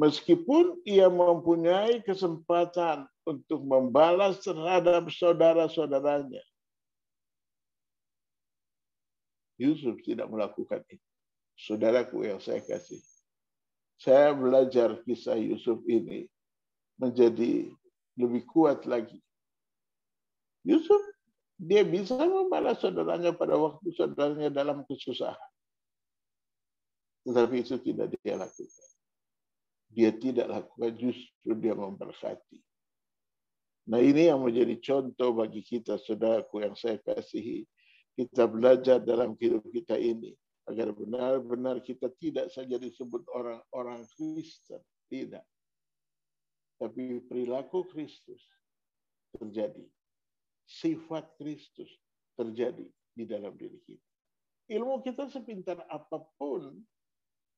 Meskipun 0.00 0.80
ia 0.88 1.12
mempunyai 1.12 2.00
kesempatan 2.00 3.04
untuk 3.28 3.60
membalas 3.60 4.40
terhadap 4.40 5.12
saudara-saudaranya. 5.12 6.40
Yusuf 9.60 10.00
tidak 10.00 10.32
melakukan 10.32 10.80
itu. 10.88 11.04
Saudaraku 11.60 12.24
yang 12.24 12.40
saya 12.40 12.64
kasih. 12.64 13.04
Saya 14.00 14.32
belajar 14.32 15.04
kisah 15.04 15.36
Yusuf 15.36 15.84
ini 15.84 16.24
menjadi 16.96 17.68
lebih 18.16 18.48
kuat 18.48 18.88
lagi. 18.88 19.20
Yusuf 20.64 21.04
dia 21.60 21.84
bisa 21.84 22.16
membalas 22.16 22.80
saudaranya 22.80 23.36
pada 23.36 23.52
waktu 23.60 23.92
saudaranya 23.92 24.48
dalam 24.48 24.80
kesusahan. 24.88 25.49
Tetapi 27.24 27.54
itu 27.60 27.76
tidak 27.80 28.16
dia 28.20 28.34
lakukan. 28.36 28.88
Dia 29.90 30.10
tidak 30.14 30.46
lakukan, 30.48 30.92
justru 30.96 31.50
dia 31.58 31.74
memberkati. 31.74 32.58
Nah 33.90 33.98
ini 33.98 34.30
yang 34.30 34.40
menjadi 34.44 34.78
contoh 34.78 35.34
bagi 35.34 35.66
kita, 35.66 35.98
saudaraku 35.98 36.62
yang 36.62 36.78
saya 36.78 37.00
kasihi. 37.02 37.66
Kita 38.14 38.46
belajar 38.46 39.02
dalam 39.02 39.34
hidup 39.34 39.66
kita 39.72 39.98
ini. 39.98 40.36
Agar 40.68 40.94
benar-benar 40.94 41.82
kita 41.82 42.06
tidak 42.20 42.54
saja 42.54 42.78
disebut 42.78 43.26
orang-orang 43.34 44.06
Kristen. 44.14 44.78
Tidak. 45.10 45.42
Tapi 46.78 47.18
perilaku 47.26 47.84
Kristus 47.90 48.40
terjadi. 49.34 49.82
Sifat 50.70 51.34
Kristus 51.34 51.90
terjadi 52.38 52.86
di 53.10 53.24
dalam 53.26 53.58
diri 53.58 53.82
kita. 53.82 54.06
Ilmu 54.70 55.02
kita 55.02 55.26
sepintar 55.26 55.82
apa 55.90 56.22
pun, 56.38 56.78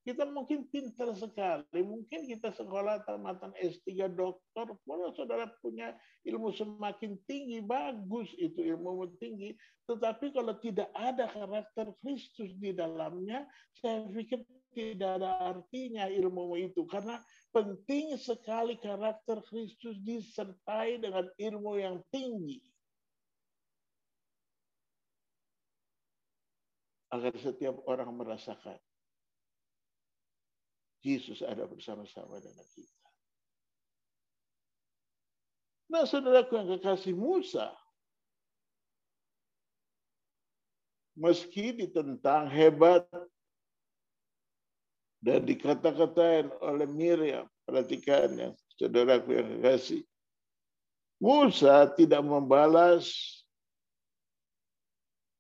kita 0.03 0.27
mungkin 0.27 0.67
pintar 0.67 1.15
sekali. 1.15 1.79
Mungkin 1.79 2.27
kita 2.27 2.51
sekolah 2.51 3.07
tamatan 3.07 3.55
S3 3.55 4.11
dokter, 4.11 4.67
kalau 4.67 5.09
saudara 5.15 5.47
punya 5.63 5.95
ilmu 6.27 6.51
semakin 6.51 7.23
tinggi, 7.31 7.63
bagus 7.63 8.27
itu 8.35 8.67
ilmu 8.67 9.15
tinggi. 9.23 9.55
Tetapi 9.87 10.35
kalau 10.35 10.59
tidak 10.59 10.91
ada 10.99 11.31
karakter 11.31 11.95
Kristus 12.03 12.51
di 12.59 12.75
dalamnya, 12.75 13.47
saya 13.79 14.03
pikir 14.11 14.43
tidak 14.75 15.23
ada 15.23 15.55
artinya 15.55 16.11
ilmu 16.11 16.59
itu. 16.59 16.83
Karena 16.91 17.23
penting 17.55 18.19
sekali 18.19 18.83
karakter 18.83 19.39
Kristus 19.47 20.03
disertai 20.03 20.99
dengan 20.99 21.31
ilmu 21.39 21.79
yang 21.79 22.03
tinggi. 22.11 22.59
Agar 27.13 27.37
setiap 27.39 27.77
orang 27.87 28.09
merasakan 28.19 28.81
Yesus 31.03 31.43
ada 31.43 31.67
bersama-sama 31.67 32.39
dengan 32.39 32.67
kita. 32.73 33.07
Nah, 35.93 36.09
saudaraku 36.09 36.57
yang 36.57 36.69
kekasih 36.79 37.13
Musa, 37.13 37.69
meski 41.19 41.77
ditentang 41.77 42.49
hebat 42.49 43.05
dan 45.21 45.45
dikata-katain 45.45 46.49
oleh 46.65 46.89
Miriam, 46.89 47.45
perhatikan 47.69 48.33
ya, 48.39 48.51
saudaraku 48.81 49.37
yang 49.37 49.49
kekasih. 49.59 50.01
Musa 51.21 51.87
tidak 51.95 52.25
membalas 52.25 53.13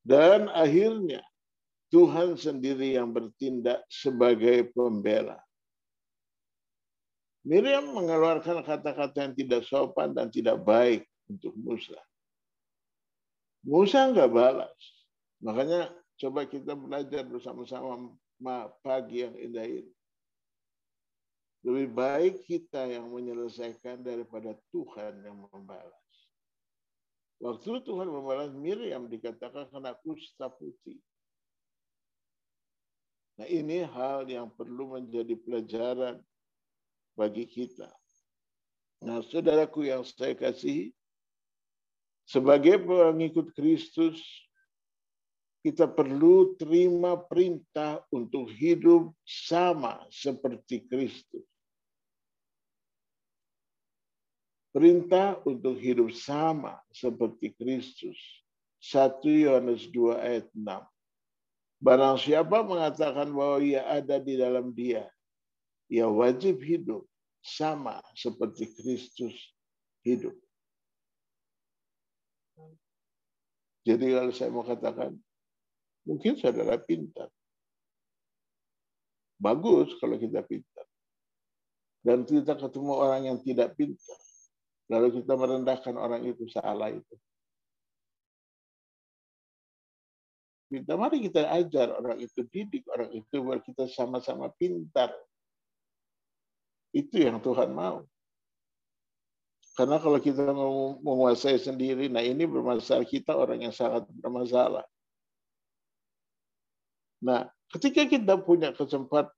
dan 0.06 0.46
akhirnya 0.52 1.22
Tuhan 1.90 2.38
sendiri 2.38 2.94
yang 2.94 3.10
bertindak 3.10 3.82
sebagai 3.90 4.70
pembela. 4.70 5.42
Miriam 7.42 7.90
mengeluarkan 7.90 8.62
kata-kata 8.62 9.18
yang 9.26 9.34
tidak 9.34 9.66
sopan 9.66 10.14
dan 10.14 10.30
tidak 10.30 10.62
baik 10.62 11.02
untuk 11.26 11.50
Musa. 11.58 11.98
Musa 13.66 14.10
nggak 14.14 14.30
balas. 14.30 14.78
Makanya 15.42 15.90
coba 16.22 16.46
kita 16.46 16.78
belajar 16.78 17.26
bersama-sama 17.26 18.14
pagi 18.82 19.26
yang 19.26 19.34
indah 19.34 19.66
ini. 19.66 19.94
Lebih 21.62 21.88
baik 21.94 22.34
kita 22.46 22.90
yang 22.90 23.10
menyelesaikan 23.10 24.02
daripada 24.02 24.54
Tuhan 24.74 25.22
yang 25.22 25.46
membalas. 25.46 26.10
Waktu 27.42 27.82
Tuhan 27.82 28.06
membalas 28.06 28.54
Miriam 28.54 29.10
dikatakan 29.10 29.66
kena 29.70 29.98
kusta 29.98 30.46
putih. 30.46 31.02
Nah 33.38 33.50
ini 33.50 33.82
hal 33.82 34.30
yang 34.30 34.50
perlu 34.54 34.94
menjadi 34.94 35.34
pelajaran 35.42 36.22
bagi 37.16 37.44
kita. 37.48 37.90
Nah, 39.02 39.18
saudaraku 39.26 39.90
yang 39.90 40.06
saya 40.06 40.32
kasih, 40.38 40.94
sebagai 42.22 42.78
pengikut 42.86 43.50
Kristus, 43.52 44.22
kita 45.62 45.86
perlu 45.86 46.58
terima 46.58 47.14
perintah 47.14 48.02
untuk 48.10 48.50
hidup 48.50 49.14
sama 49.22 50.02
seperti 50.10 50.82
Kristus. 50.86 51.46
Perintah 54.72 55.38
untuk 55.44 55.76
hidup 55.76 56.10
sama 56.16 56.80
seperti 56.90 57.52
Kristus. 57.54 58.16
1 58.82 59.22
Yohanes 59.22 59.86
2 59.94 60.18
ayat 60.18 60.46
6. 60.56 60.64
Barang 61.78 62.18
siapa 62.18 62.66
mengatakan 62.66 63.30
bahwa 63.30 63.62
ia 63.62 63.86
ada 63.86 64.18
di 64.18 64.34
dalam 64.34 64.74
dia, 64.74 65.06
ia 65.92 66.08
wajib 66.08 66.56
hidup 66.64 67.04
sama 67.44 68.00
seperti 68.16 68.72
Kristus 68.72 69.36
hidup. 70.00 70.32
Jadi 73.84 74.14
kalau 74.14 74.32
saya 74.32 74.48
mau 74.48 74.64
katakan, 74.64 75.12
mungkin 76.08 76.38
saudara 76.40 76.80
pintar. 76.80 77.28
Bagus 79.36 79.92
kalau 80.00 80.16
kita 80.16 80.40
pintar. 80.46 80.86
Dan 82.00 82.24
kita 82.24 82.56
ketemu 82.56 82.92
orang 82.94 83.22
yang 83.28 83.38
tidak 83.44 83.74
pintar. 83.76 84.20
Lalu 84.88 85.20
kita 85.20 85.34
merendahkan 85.34 85.94
orang 85.98 86.24
itu, 86.24 86.46
salah 86.48 86.88
itu. 86.94 87.14
Kita 90.72 90.94
mari 90.96 91.20
kita 91.26 91.52
ajar 91.52 91.92
orang 92.00 92.22
itu, 92.22 92.40
didik 92.48 92.86
orang 92.88 93.10
itu, 93.12 93.34
biar 93.44 93.60
kita 93.60 93.90
sama-sama 93.90 94.48
pintar 94.56 95.12
itu 96.92 97.16
yang 97.24 97.40
Tuhan 97.40 97.72
mau. 97.72 98.04
Karena 99.72 99.96
kalau 99.96 100.20
kita 100.20 100.52
menguasai 101.00 101.56
sendiri, 101.56 102.12
nah 102.12 102.20
ini 102.20 102.44
bermasalah 102.44 103.08
kita 103.08 103.32
orang 103.32 103.64
yang 103.64 103.72
sangat 103.72 104.04
bermasalah. 104.20 104.84
Nah, 107.24 107.48
ketika 107.72 108.04
kita 108.04 108.36
punya 108.36 108.76
kesempatan 108.76 109.32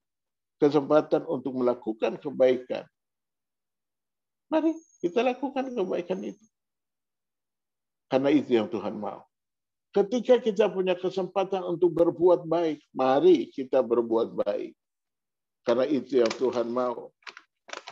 kesempatan 0.59 1.23
untuk 1.31 1.55
melakukan 1.55 2.19
kebaikan, 2.19 2.87
mari 4.51 4.75
kita 5.03 5.23
lakukan 5.23 5.71
kebaikan 5.71 6.21
itu. 6.23 6.47
Karena 8.11 8.31
itu 8.31 8.55
yang 8.55 8.71
Tuhan 8.71 8.95
mau. 8.99 9.27
Ketika 9.95 10.43
kita 10.43 10.67
punya 10.67 10.99
kesempatan 10.99 11.63
untuk 11.63 11.95
berbuat 11.95 12.47
baik, 12.47 12.83
mari 12.91 13.51
kita 13.55 13.79
berbuat 13.79 14.35
baik. 14.43 14.75
Karena 15.63 15.87
itu 15.87 16.19
yang 16.19 16.33
Tuhan 16.35 16.67
mau. 16.67 17.15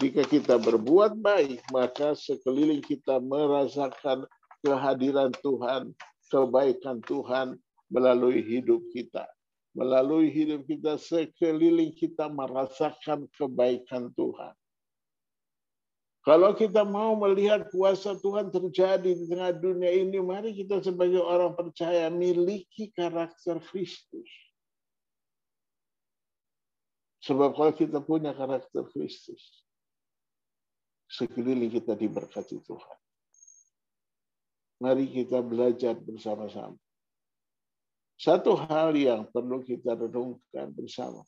Jika 0.02 0.26
kita 0.26 0.58
berbuat 0.58 1.14
baik, 1.22 1.62
maka 1.70 2.18
sekeliling 2.18 2.82
kita 2.82 3.22
merasakan 3.22 4.26
kehadiran 4.58 5.30
Tuhan, 5.46 5.94
kebaikan 6.26 6.98
Tuhan 7.06 7.54
melalui 7.86 8.42
hidup 8.42 8.82
kita. 8.90 9.30
Melalui 9.78 10.26
hidup 10.34 10.66
kita, 10.66 10.98
sekeliling 10.98 11.94
kita 11.94 12.26
merasakan 12.26 13.30
kebaikan 13.38 14.10
Tuhan. 14.18 14.58
Kalau 16.26 16.50
kita 16.50 16.82
mau 16.82 17.14
melihat 17.14 17.70
kuasa 17.70 18.18
Tuhan 18.18 18.50
terjadi 18.50 19.06
di 19.06 19.24
tengah 19.30 19.54
dunia 19.54 19.90
ini, 19.90 20.18
mari 20.18 20.50
kita 20.50 20.82
sebagai 20.82 21.22
orang 21.22 21.54
percaya 21.54 22.10
miliki 22.10 22.90
karakter 22.90 23.62
Kristus. 23.70 24.26
Sebab 27.22 27.54
kalau 27.54 27.70
kita 27.70 28.02
punya 28.02 28.34
karakter 28.34 28.82
Kristus, 28.90 29.61
sekeliling 31.12 31.68
kita 31.68 31.92
diberkati 31.92 32.56
Tuhan. 32.64 32.98
Mari 34.80 35.04
kita 35.12 35.44
belajar 35.44 35.94
bersama-sama. 36.00 36.80
Satu 38.16 38.56
hal 38.56 38.96
yang 38.96 39.28
perlu 39.28 39.60
kita 39.60 39.92
renungkan 39.92 40.72
bersama. 40.72 41.20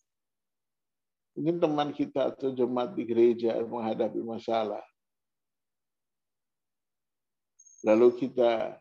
Mungkin 1.36 1.58
teman 1.58 1.90
kita 1.92 2.32
atau 2.32 2.54
jemaat 2.54 2.94
di 2.96 3.04
gereja 3.04 3.58
menghadapi 3.60 4.22
masalah. 4.22 4.82
Lalu 7.84 8.08
kita 8.16 8.78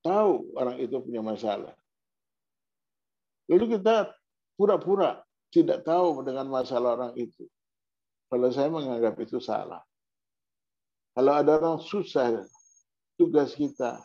tahu 0.00 0.54
orang 0.56 0.78
itu 0.80 0.96
punya 1.02 1.20
masalah. 1.20 1.74
Lalu 3.50 3.76
kita 3.76 4.14
pura-pura 4.54 5.20
tidak 5.50 5.82
tahu 5.84 6.22
dengan 6.24 6.46
masalah 6.48 6.94
orang 6.94 7.12
itu. 7.18 7.44
Kalau 8.30 8.48
saya 8.54 8.70
menganggap 8.70 9.18
itu 9.18 9.42
salah. 9.42 9.82
Kalau 11.18 11.34
ada 11.34 11.58
orang 11.58 11.82
susah, 11.82 12.46
tugas 13.18 13.50
kita 13.58 13.98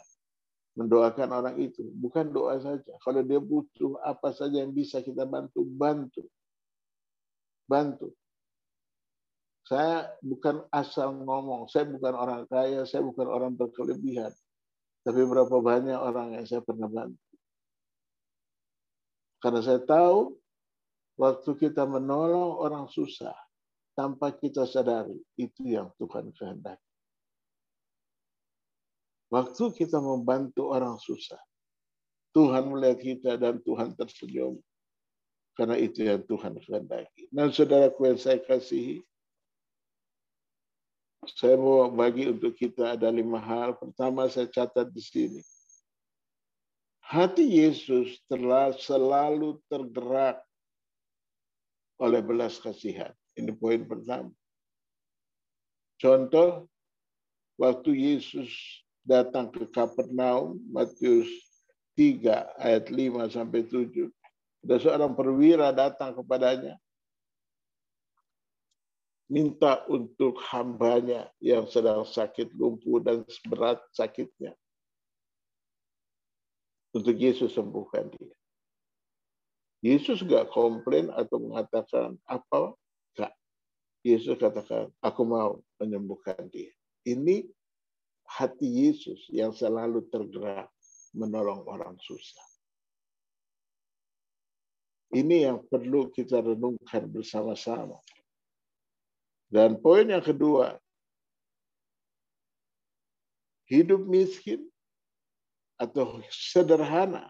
mendoakan 0.74 1.30
orang 1.30 1.62
itu. 1.62 1.86
Bukan 1.94 2.34
doa 2.34 2.58
saja. 2.58 2.90
Kalau 3.06 3.22
dia 3.22 3.38
butuh 3.38 4.02
apa 4.02 4.34
saja 4.34 4.66
yang 4.66 4.74
bisa 4.74 4.98
kita 5.06 5.22
bantu, 5.30 5.62
bantu. 5.62 6.26
Bantu. 7.70 8.10
Saya 9.70 10.10
bukan 10.26 10.66
asal 10.74 11.14
ngomong. 11.14 11.70
Saya 11.70 11.86
bukan 11.86 12.18
orang 12.18 12.50
kaya, 12.50 12.82
saya 12.90 13.06
bukan 13.06 13.30
orang 13.30 13.54
berkelebihan. 13.54 14.34
Tapi 15.06 15.22
berapa 15.22 15.54
banyak 15.54 16.00
orang 16.02 16.34
yang 16.34 16.50
saya 16.50 16.66
pernah 16.66 16.90
bantu. 16.90 17.22
Karena 19.38 19.62
saya 19.62 19.86
tahu 19.86 20.34
waktu 21.22 21.52
kita 21.62 21.86
menolong 21.86 22.58
orang 22.58 22.90
susah 22.90 23.38
tanpa 23.94 24.34
kita 24.34 24.66
sadari, 24.66 25.22
itu 25.38 25.78
yang 25.78 25.94
Tuhan 26.02 26.34
kehendaki. 26.34 26.93
Waktu 29.34 29.74
kita 29.74 29.98
membantu 29.98 30.70
orang 30.70 31.02
susah, 31.02 31.42
Tuhan 32.38 32.70
melihat 32.70 33.02
kita 33.02 33.32
dan 33.42 33.58
Tuhan 33.66 33.98
tersenyum. 33.98 34.62
Karena 35.58 35.74
itu 35.78 36.06
yang 36.06 36.22
Tuhan 36.22 36.54
kehendaki. 36.62 37.30
Dan 37.34 37.50
saudaraku 37.50 38.14
yang 38.14 38.18
saya 38.22 38.38
kasihi, 38.42 39.02
saya 41.34 41.58
mau 41.58 41.90
bagi 41.90 42.30
untuk 42.30 42.54
kita 42.54 42.94
ada 42.94 43.10
lima 43.10 43.42
hal. 43.42 43.74
Pertama 43.74 44.30
saya 44.30 44.46
catat 44.46 44.94
di 44.94 45.02
sini. 45.02 45.42
Hati 47.02 47.46
Yesus 47.46 48.22
telah 48.30 48.70
selalu 48.74 49.62
tergerak 49.66 50.42
oleh 52.02 52.22
belas 52.22 52.62
kasihan. 52.62 53.14
Ini 53.34 53.54
poin 53.58 53.82
pertama. 53.86 54.34
Contoh, 56.02 56.66
waktu 57.58 57.94
Yesus 57.94 58.83
datang 59.04 59.52
ke 59.52 59.68
Kapernaum, 59.70 60.60
Matius 60.72 61.28
3 61.96 62.58
ayat 62.58 62.90
5 62.90 63.30
sampai 63.30 63.68
7. 63.68 64.10
Ada 64.64 64.76
seorang 64.80 65.12
perwira 65.14 65.76
datang 65.76 66.16
kepadanya 66.16 66.80
minta 69.34 69.82
untuk 69.90 70.38
hambanya 70.54 71.26
yang 71.42 71.66
sedang 71.66 72.06
sakit 72.06 72.54
lumpuh 72.54 73.02
dan 73.02 73.26
berat 73.50 73.82
sakitnya. 73.96 74.54
Untuk 76.94 77.18
Yesus 77.18 77.58
sembuhkan 77.58 78.14
dia. 78.14 78.36
Yesus 79.82 80.22
gak 80.24 80.54
komplain 80.54 81.10
atau 81.10 81.42
mengatakan 81.42 82.16
apa? 82.30 82.78
Gak. 83.18 83.34
Yesus 84.06 84.38
katakan, 84.38 84.94
aku 85.02 85.26
mau 85.26 85.60
menyembuhkan 85.82 86.48
dia. 86.54 86.70
Ini 87.04 87.50
hati 88.28 88.66
Yesus 88.66 89.30
yang 89.30 89.52
selalu 89.54 90.08
tergerak 90.10 90.72
menolong 91.14 91.64
orang 91.70 91.96
susah. 92.02 92.48
Ini 95.14 95.54
yang 95.54 95.60
perlu 95.70 96.10
kita 96.10 96.42
renungkan 96.42 97.06
bersama-sama. 97.06 98.02
Dan 99.46 99.78
poin 99.78 100.10
yang 100.10 100.26
kedua, 100.26 100.82
hidup 103.70 104.02
miskin 104.10 104.66
atau 105.78 106.18
sederhana. 106.34 107.30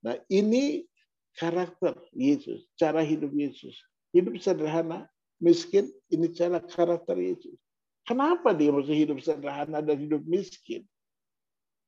Nah, 0.00 0.16
ini 0.32 0.88
karakter 1.36 1.92
Yesus, 2.16 2.64
cara 2.80 3.04
hidup 3.04 3.32
Yesus. 3.36 3.76
Hidup 4.16 4.40
sederhana, 4.40 5.04
miskin, 5.36 5.92
ini 6.08 6.32
cara 6.32 6.64
karakter 6.64 7.20
Yesus. 7.20 7.60
Kenapa 8.04 8.52
dia 8.52 8.68
mesti 8.68 8.92
hidup 8.92 9.18
sederhana 9.24 9.80
dan 9.80 9.96
hidup 9.96 10.20
miskin? 10.28 10.84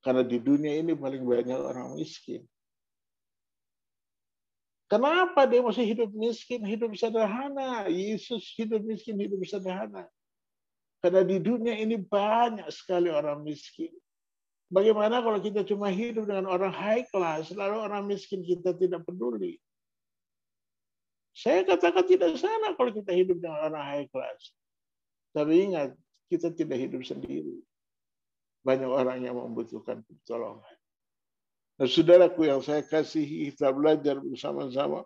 Karena 0.01 0.25
di 0.25 0.41
dunia 0.41 0.81
ini 0.81 0.97
paling 0.97 1.21
banyak 1.21 1.61
orang 1.61 1.93
miskin. 1.97 2.41
Kenapa 4.87 5.45
dia 5.51 5.61
masih 5.61 5.83
hidup 5.83 6.15
miskin, 6.15 6.63
hidup 6.63 6.95
sederhana? 6.95 7.91
Yesus 7.91 8.55
hidup 8.55 8.81
miskin, 8.87 9.19
hidup 9.19 9.43
sederhana. 9.45 10.07
Karena 11.03 11.27
di 11.27 11.37
dunia 11.43 11.75
ini 11.75 11.99
banyak 11.99 12.71
sekali 12.71 13.11
orang 13.11 13.43
miskin. 13.43 13.91
Bagaimana 14.71 15.23
kalau 15.23 15.39
kita 15.43 15.63
cuma 15.67 15.91
hidup 15.91 16.27
dengan 16.27 16.49
orang 16.51 16.71
high 16.75 17.07
class, 17.11 17.51
lalu 17.55 17.77
orang 17.83 18.07
miskin 18.07 18.43
kita 18.47 18.75
tidak 18.75 19.03
peduli? 19.07 19.59
Saya 21.37 21.63
katakan 21.67 22.07
tidak 22.07 22.39
salah 22.41 22.73
kalau 22.75 22.91
kita 22.95 23.13
hidup 23.13 23.43
dengan 23.43 23.61
orang 23.69 23.85
high 23.85 24.09
class. 24.09 24.55
Tapi 25.37 25.69
ingat, 25.69 25.93
kita 26.27 26.51
tidak 26.55 26.79
hidup 26.79 27.03
sendiri. 27.07 27.62
Banyak 28.67 28.91
orang 28.91 29.23
yang 29.23 29.39
membutuhkan 29.39 30.03
pertolongan. 30.03 30.77
Nah, 31.77 31.87
saudaraku 31.87 32.49
yang 32.49 32.65
saya 32.65 32.83
kasihi, 32.83 33.53
kita 33.53 33.71
belajar 33.71 34.19
bersama-sama. 34.19 35.05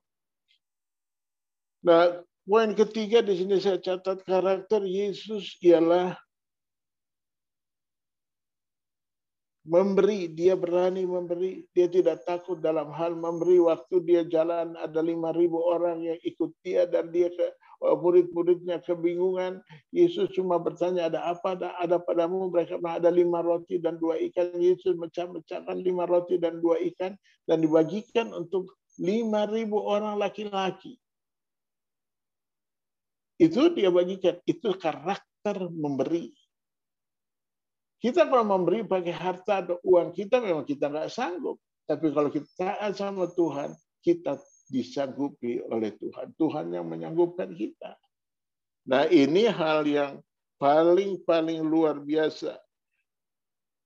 Nah, 1.82 2.22
poin 2.46 2.72
ketiga 2.72 3.20
di 3.20 3.36
sini 3.36 3.58
saya 3.58 3.76
catat 3.82 4.22
karakter 4.24 4.80
Yesus 4.86 5.58
ialah 5.60 6.14
memberi, 9.66 10.30
dia 10.30 10.56
berani 10.56 11.04
memberi, 11.04 11.68
dia 11.76 11.90
tidak 11.90 12.24
takut 12.24 12.62
dalam 12.62 12.90
hal 12.96 13.12
memberi. 13.18 13.60
Waktu 13.60 13.96
dia 14.06 14.22
jalan 14.24 14.78
ada 14.78 15.00
lima 15.04 15.34
ribu 15.36 15.60
orang 15.60 16.00
yang 16.00 16.18
ikut 16.24 16.54
dia 16.64 16.88
dan 16.88 17.12
dia 17.12 17.28
ke 17.28 17.46
murid-muridnya 17.80 18.84
kebingungan. 18.84 19.64
Yesus 19.90 20.28
cuma 20.36 20.60
bertanya 20.60 21.08
ada 21.08 21.20
apa 21.32 21.56
ada, 21.56 21.72
ada 21.80 21.96
padamu 21.96 22.52
mereka 22.52 22.76
ada 22.84 23.08
lima 23.08 23.40
roti 23.40 23.80
dan 23.80 23.96
dua 23.96 24.20
ikan. 24.30 24.52
Yesus 24.60 24.94
mecah-mecahkan 25.00 25.76
lima 25.80 26.04
roti 26.04 26.36
dan 26.36 26.60
dua 26.60 26.76
ikan 26.92 27.16
dan 27.48 27.64
dibagikan 27.64 28.30
untuk 28.36 28.76
lima 29.00 29.48
ribu 29.48 29.80
orang 29.80 30.20
laki-laki. 30.20 31.00
Itu 33.40 33.72
dia 33.72 33.88
bagikan, 33.88 34.36
itu 34.44 34.76
karakter 34.76 35.72
memberi 35.72 36.36
kita 38.00 38.32
kalau 38.32 38.48
memberi 38.48 38.80
pakai 38.80 39.12
harta 39.12 39.60
atau 39.60 39.76
uang 39.84 40.16
kita 40.16 40.40
memang 40.40 40.64
kita 40.64 40.88
nggak 40.88 41.12
sanggup. 41.12 41.60
Tapi 41.84 42.08
kalau 42.16 42.32
kita 42.32 42.48
taat 42.56 42.96
sama 42.96 43.28
Tuhan, 43.28 43.76
kita 44.00 44.40
disanggupi 44.70 45.58
oleh 45.66 45.92
Tuhan. 45.98 46.32
Tuhan 46.38 46.70
yang 46.70 46.86
menyanggupkan 46.86 47.50
kita. 47.52 47.98
Nah 48.86 49.04
ini 49.10 49.50
hal 49.50 49.84
yang 49.84 50.22
paling-paling 50.56 51.60
luar 51.60 51.98
biasa. 51.98 52.56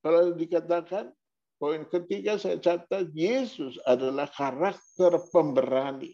Kalau 0.05 0.37
dikatakan, 0.37 1.09
poin 1.57 1.89
ketiga 1.89 2.37
saya 2.37 2.61
catat, 2.61 3.09
Yesus 3.17 3.81
adalah 3.89 4.29
karakter 4.29 5.17
pemberani. 5.33 6.13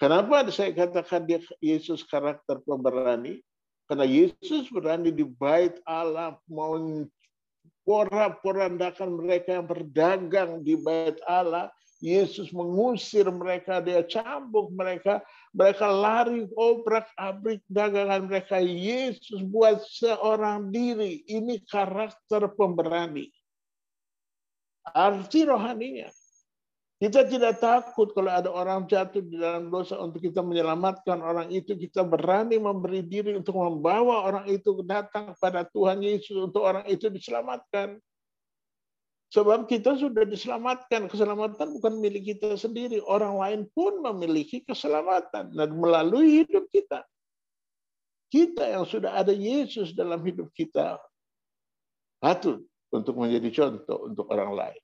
Kenapa 0.00 0.48
saya 0.48 0.72
katakan 0.72 1.28
dia 1.28 1.44
Yesus 1.60 2.00
karakter 2.08 2.64
pemberani? 2.64 3.44
Karena 3.84 4.08
Yesus 4.08 4.72
berani 4.72 5.12
di 5.12 5.28
bait 5.28 5.76
Allah 5.84 6.40
mau 6.48 6.80
porak-porandakan 7.84 9.18
mereka 9.20 9.60
yang 9.60 9.66
berdagang 9.68 10.50
di 10.64 10.78
bait 10.80 11.20
Allah. 11.28 11.68
Yesus 12.00 12.48
mengusir 12.48 13.28
mereka, 13.28 13.84
dia 13.84 14.00
cambuk 14.00 14.72
mereka, 14.72 15.20
mereka 15.52 15.84
lari 15.84 16.48
obrak-abrik 16.56 17.60
dagangan 17.68 18.24
mereka. 18.24 18.56
Yesus 18.56 19.44
buat 19.44 19.84
seorang 19.84 20.72
diri. 20.72 21.20
Ini 21.28 21.60
karakter 21.68 22.48
pemberani. 22.56 23.28
Arti 24.96 25.44
rohaninya. 25.44 26.08
Kita 27.00 27.24
tidak 27.24 27.64
takut 27.64 28.12
kalau 28.12 28.28
ada 28.28 28.52
orang 28.52 28.84
jatuh 28.84 29.24
di 29.24 29.40
dalam 29.40 29.72
dosa 29.72 29.96
untuk 29.96 30.20
kita 30.20 30.44
menyelamatkan 30.44 31.20
orang 31.24 31.48
itu. 31.48 31.72
Kita 31.72 32.04
berani 32.04 32.60
memberi 32.60 33.00
diri 33.00 33.36
untuk 33.36 33.56
membawa 33.56 34.28
orang 34.28 34.44
itu 34.48 34.84
datang 34.84 35.32
kepada 35.32 35.64
Tuhan 35.68 36.04
Yesus 36.04 36.36
untuk 36.36 36.60
orang 36.64 36.84
itu 36.88 37.08
diselamatkan. 37.08 37.96
Sebab 39.30 39.70
kita 39.70 39.94
sudah 39.94 40.26
diselamatkan. 40.26 41.06
Keselamatan 41.06 41.78
bukan 41.78 42.02
milik 42.02 42.34
kita 42.34 42.58
sendiri. 42.58 42.98
Orang 43.06 43.38
lain 43.38 43.70
pun 43.70 44.02
memiliki 44.02 44.66
keselamatan. 44.66 45.54
Dan 45.54 45.78
melalui 45.78 46.42
hidup 46.42 46.66
kita. 46.74 47.06
Kita 48.30 48.62
yang 48.66 48.86
sudah 48.86 49.18
ada 49.18 49.30
Yesus 49.30 49.94
dalam 49.94 50.22
hidup 50.26 50.50
kita. 50.54 50.98
Patut 52.18 52.62
untuk 52.90 53.14
menjadi 53.18 53.48
contoh 53.54 54.10
untuk 54.10 54.26
orang 54.30 54.54
lain. 54.54 54.82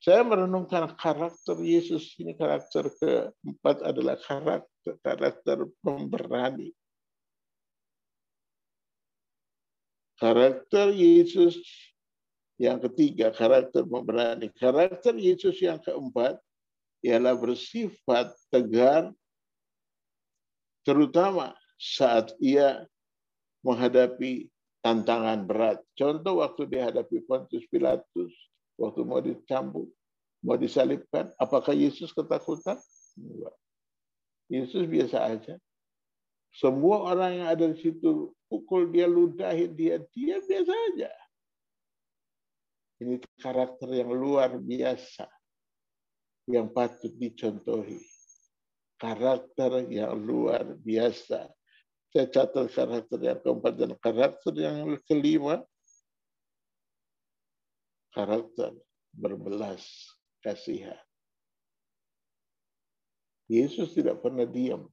Saya 0.00 0.20
merenungkan 0.20 0.92
karakter 0.92 1.56
Yesus 1.64 2.12
ini 2.20 2.36
karakter 2.36 2.92
keempat 3.00 3.80
adalah 3.80 4.20
karakter 4.20 4.92
karakter 5.00 5.64
pemberani. 5.80 6.70
Karakter 10.16 10.92
Yesus 10.92 11.60
yang 12.56 12.80
ketiga 12.80 13.32
karakter 13.32 13.84
pemberani. 13.84 14.48
Karakter 14.56 15.16
Yesus 15.16 15.60
yang 15.60 15.80
keempat 15.80 16.40
ialah 17.04 17.36
bersifat 17.36 18.32
tegar 18.48 19.12
terutama 20.82 21.52
saat 21.76 22.32
ia 22.40 22.88
menghadapi 23.60 24.48
tantangan 24.80 25.44
berat. 25.44 25.78
Contoh 25.98 26.40
waktu 26.40 26.70
dihadapi 26.70 27.26
Pontius 27.26 27.66
Pilatus, 27.68 28.32
waktu 28.78 29.00
mau 29.02 29.18
dicambuk, 29.18 29.90
mau 30.40 30.54
disalibkan, 30.54 31.34
apakah 31.36 31.74
Yesus 31.74 32.14
ketakutan? 32.14 32.78
Enggak. 33.18 33.56
Yesus 34.46 34.86
biasa 34.86 35.18
aja. 35.26 35.54
Semua 36.54 37.12
orang 37.12 37.42
yang 37.42 37.48
ada 37.50 37.66
di 37.68 37.76
situ 37.82 38.32
pukul 38.46 38.88
dia, 38.94 39.10
ludahin 39.10 39.74
dia, 39.74 40.00
dia 40.14 40.38
biasa 40.38 40.72
aja. 40.94 41.10
Ini 42.96 43.20
karakter 43.36 43.92
yang 43.92 44.08
luar 44.08 44.56
biasa 44.56 45.28
yang 46.48 46.70
patut 46.72 47.12
dicontohi. 47.12 48.00
Karakter 48.96 49.84
yang 49.92 50.16
luar 50.16 50.64
biasa. 50.80 51.52
Saya 52.08 52.26
catat 52.32 52.72
karakter 52.72 53.18
yang 53.20 53.38
keempat 53.44 53.72
dan 53.76 53.92
karakter 54.00 54.54
yang 54.56 54.96
kelima 55.04 55.60
karakter 58.16 58.72
berbelas 59.12 59.84
kasihan. 60.40 60.96
Yesus 63.52 63.92
tidak 63.92 64.24
pernah 64.24 64.48
diam. 64.48 64.88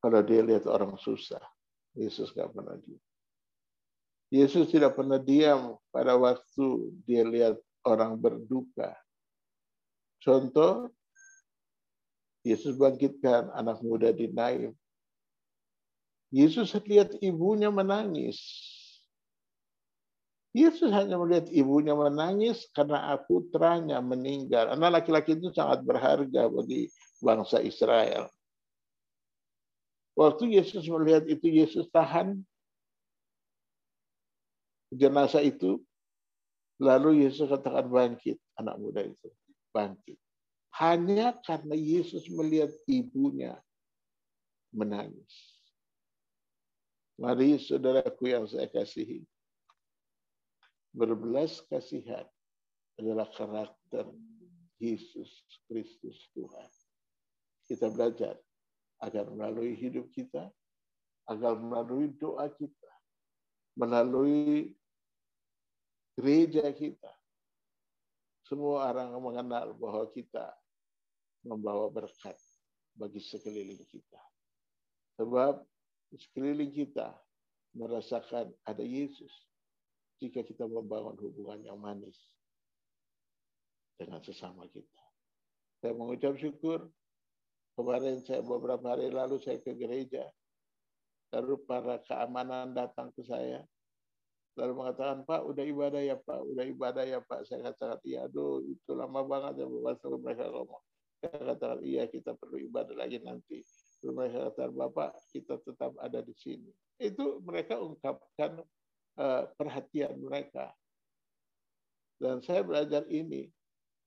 Kalau 0.00 0.24
dia 0.24 0.40
lihat 0.40 0.64
orang 0.64 0.96
susah, 0.96 1.44
Yesus 1.92 2.32
nggak 2.32 2.56
pernah 2.56 2.80
diam. 2.80 3.11
Yesus 4.32 4.72
tidak 4.72 4.96
pernah 4.96 5.20
diam 5.20 5.76
pada 5.92 6.16
waktu 6.16 6.88
dia 7.04 7.20
lihat 7.20 7.60
orang 7.84 8.16
berduka. 8.16 8.96
Contoh, 10.24 10.88
Yesus 12.40 12.80
bangkitkan 12.80 13.52
anak 13.52 13.84
muda 13.84 14.08
di 14.08 14.32
Naim. 14.32 14.72
Yesus 16.32 16.72
lihat 16.88 17.12
ibunya 17.20 17.68
menangis. 17.68 18.40
Yesus 20.56 20.88
hanya 20.88 21.20
melihat 21.20 21.52
ibunya 21.52 21.92
menangis 21.92 22.64
karena 22.72 23.20
putranya 23.28 24.00
meninggal. 24.00 24.72
Anak 24.72 25.04
laki-laki 25.04 25.36
itu 25.36 25.52
sangat 25.52 25.84
berharga 25.84 26.48
bagi 26.48 26.88
bangsa 27.20 27.60
Israel. 27.60 28.32
Waktu 30.16 30.56
Yesus 30.56 30.88
melihat 30.88 31.28
itu, 31.28 31.52
Yesus 31.52 31.88
tahan 31.92 32.40
jenazah 34.92 35.42
itu. 35.42 35.80
Lalu 36.82 37.26
Yesus 37.28 37.46
katakan 37.46 37.86
bangkit, 37.86 38.36
anak 38.58 38.76
muda 38.76 39.06
itu. 39.06 39.28
Bangkit. 39.70 40.18
Hanya 40.76 41.36
karena 41.44 41.76
Yesus 41.76 42.26
melihat 42.32 42.72
ibunya 42.88 43.54
menangis. 44.72 45.60
Mari 47.20 47.60
saudaraku 47.60 48.32
yang 48.32 48.48
saya 48.48 48.66
kasihi 48.66 49.22
berbelas 50.92 51.64
kasihan 51.72 52.28
adalah 53.00 53.28
karakter 53.32 54.04
Yesus 54.76 55.30
Kristus 55.66 56.28
Tuhan. 56.36 56.68
Kita 57.64 57.88
belajar 57.88 58.36
agar 59.00 59.26
melalui 59.32 59.72
hidup 59.74 60.12
kita, 60.12 60.52
agar 61.26 61.56
melalui 61.56 62.12
doa 62.20 62.50
kita, 62.52 62.92
melalui 63.78 64.76
gereja 66.18 66.68
kita, 66.72 67.12
semua 68.44 68.90
orang 68.92 69.16
mengenal 69.16 69.72
bahwa 69.76 70.04
kita 70.12 70.52
membawa 71.42 71.88
berkat 71.88 72.36
bagi 72.92 73.18
sekeliling 73.18 73.80
kita. 73.88 74.20
Sebab 75.16 75.64
sekeliling 76.12 76.72
kita 76.72 77.16
merasakan 77.72 78.52
ada 78.68 78.84
Yesus 78.84 79.32
jika 80.20 80.44
kita 80.44 80.68
membangun 80.68 81.16
hubungan 81.18 81.64
yang 81.64 81.78
manis 81.80 82.16
dengan 83.96 84.20
sesama 84.22 84.68
kita. 84.70 85.02
Saya 85.82 85.98
mengucap 85.98 86.38
syukur. 86.38 86.86
Kemarin 87.72 88.20
saya 88.20 88.44
beberapa 88.44 88.84
hari 88.92 89.08
lalu 89.08 89.40
saya 89.40 89.58
ke 89.58 89.72
gereja. 89.72 90.28
Lalu 91.32 91.64
para 91.64 91.96
keamanan 92.04 92.76
datang 92.76 93.08
ke 93.16 93.24
saya. 93.24 93.64
Lalu 94.52 94.72
mengatakan, 94.76 95.24
Pak, 95.24 95.42
udah 95.48 95.64
ibadah 95.64 96.02
ya 96.04 96.16
Pak, 96.20 96.40
udah 96.44 96.64
ibadah 96.68 97.04
ya 97.08 97.18
Pak. 97.24 97.48
Saya 97.48 97.72
katakan, 97.72 98.00
iya, 98.04 98.28
aduh, 98.28 98.60
itu 98.64 98.92
lama 98.92 99.24
banget 99.24 99.64
ya 99.64 99.66
Bapak 99.66 100.20
mereka 100.20 100.44
ngomong. 100.52 100.82
Saya 101.24 101.56
katakan, 101.56 101.80
iya, 101.80 102.04
kita 102.10 102.36
perlu 102.36 102.60
ibadah 102.60 102.92
lagi 102.92 103.16
nanti. 103.24 103.64
Lalu 104.04 104.12
mereka 104.12 104.38
katakan, 104.52 104.72
Bapak, 104.76 105.10
kita 105.32 105.54
tetap 105.64 105.92
ada 105.96 106.20
di 106.20 106.34
sini. 106.36 106.68
Itu 107.00 107.40
mereka 107.40 107.80
ungkapkan 107.80 108.60
Eh, 109.12 109.44
perhatian 109.60 110.16
mereka. 110.24 110.72
Dan 112.16 112.40
saya 112.40 112.64
belajar 112.64 113.04
ini, 113.12 113.44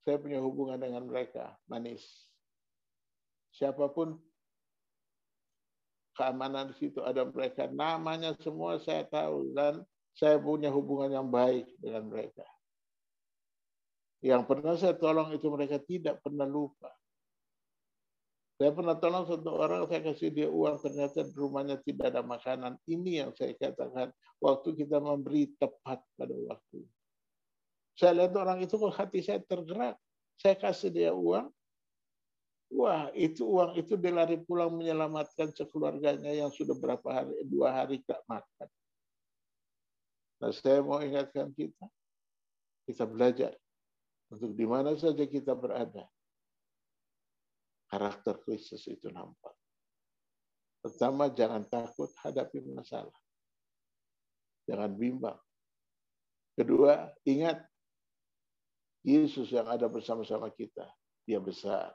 saya 0.02 0.18
punya 0.18 0.42
hubungan 0.42 0.82
dengan 0.82 1.06
mereka, 1.06 1.54
manis. 1.70 2.02
Siapa 3.54 3.86
pun 3.94 4.18
keamanan 6.18 6.74
di 6.74 6.76
situ 6.82 6.98
ada 7.06 7.22
mereka, 7.22 7.70
namanya 7.70 8.34
semua 8.42 8.82
saya 8.82 9.06
tahu 9.06 9.54
dan 9.54 9.86
saya 10.16 10.40
punya 10.40 10.72
hubungan 10.72 11.12
yang 11.12 11.28
baik 11.28 11.68
dengan 11.76 12.08
mereka. 12.08 12.48
Yang 14.24 14.42
pernah 14.48 14.74
saya 14.80 14.96
tolong 14.96 15.28
itu 15.36 15.46
mereka 15.52 15.76
tidak 15.76 16.24
pernah 16.24 16.48
lupa. 16.48 16.88
Saya 18.56 18.72
pernah 18.72 18.96
tolong 18.96 19.28
satu 19.28 19.52
orang, 19.52 19.84
saya 19.84 20.00
kasih 20.00 20.32
dia 20.32 20.48
uang, 20.48 20.80
ternyata 20.80 21.28
di 21.28 21.36
rumahnya 21.36 21.76
tidak 21.84 22.08
ada 22.08 22.24
makanan. 22.24 22.80
Ini 22.88 23.28
yang 23.28 23.30
saya 23.36 23.52
katakan, 23.52 24.08
waktu 24.40 24.72
kita 24.72 24.96
memberi 24.96 25.52
tepat 25.60 26.00
pada 26.16 26.32
waktu. 26.32 26.80
Saya 27.92 28.16
lihat 28.16 28.32
orang 28.32 28.64
itu 28.64 28.80
kok 28.80 28.96
hati 28.96 29.20
saya 29.20 29.44
tergerak. 29.44 30.00
Saya 30.40 30.56
kasih 30.56 30.88
dia 30.88 31.12
uang. 31.12 31.52
Wah, 32.72 33.12
itu 33.12 33.44
uang 33.44 33.76
itu 33.76 33.92
dia 34.00 34.12
lari 34.16 34.40
pulang 34.40 34.72
menyelamatkan 34.72 35.52
sekeluarganya 35.52 36.32
yang 36.32 36.48
sudah 36.48 36.72
berapa 36.72 37.04
hari, 37.12 37.36
dua 37.44 37.76
hari 37.76 38.00
tak 38.08 38.24
makan. 38.24 38.68
Nah, 40.36 40.52
saya 40.52 40.84
mau 40.84 41.00
ingatkan 41.00 41.48
kita, 41.56 41.88
kita 42.84 43.08
belajar 43.08 43.56
untuk 44.28 44.52
di 44.52 44.66
mana 44.68 44.92
saja 44.98 45.24
kita 45.24 45.56
berada 45.56 46.04
karakter 47.88 48.36
Kristus 48.42 48.84
itu 48.90 49.08
nampak. 49.08 49.54
Pertama, 50.82 51.32
jangan 51.32 51.66
takut 51.66 52.12
hadapi 52.22 52.62
masalah. 52.70 53.14
Jangan 54.66 54.92
bimbang. 54.94 55.38
Kedua, 56.58 57.10
ingat 57.26 57.62
Yesus 59.06 59.54
yang 59.54 59.70
ada 59.70 59.86
bersama-sama 59.86 60.50
kita. 60.50 60.86
Dia 61.26 61.38
besar 61.38 61.94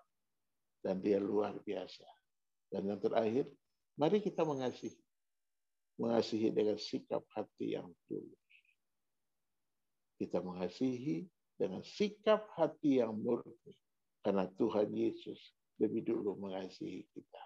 dan 0.80 1.00
dia 1.04 1.20
luar 1.20 1.60
biasa. 1.60 2.08
Dan 2.72 2.88
yang 2.88 3.00
terakhir, 3.04 3.52
mari 4.00 4.24
kita 4.24 4.48
mengasihi. 4.48 4.96
Mengasihi 6.02 6.50
dengan 6.50 6.82
sikap 6.82 7.22
hati 7.38 7.78
yang 7.78 7.94
tulus. 8.10 8.50
Kita 10.18 10.42
mengasihi 10.42 11.30
dengan 11.54 11.86
sikap 11.86 12.50
hati 12.58 13.06
yang 13.06 13.14
murni. 13.14 13.78
Karena 14.26 14.50
Tuhan 14.58 14.90
Yesus 14.90 15.38
lebih 15.78 16.02
dulu 16.10 16.42
mengasihi 16.42 17.06
kita. 17.14 17.44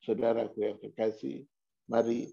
Saudaraku 0.00 0.64
yang 0.64 0.80
kekasih, 0.80 1.44
mari 1.88 2.32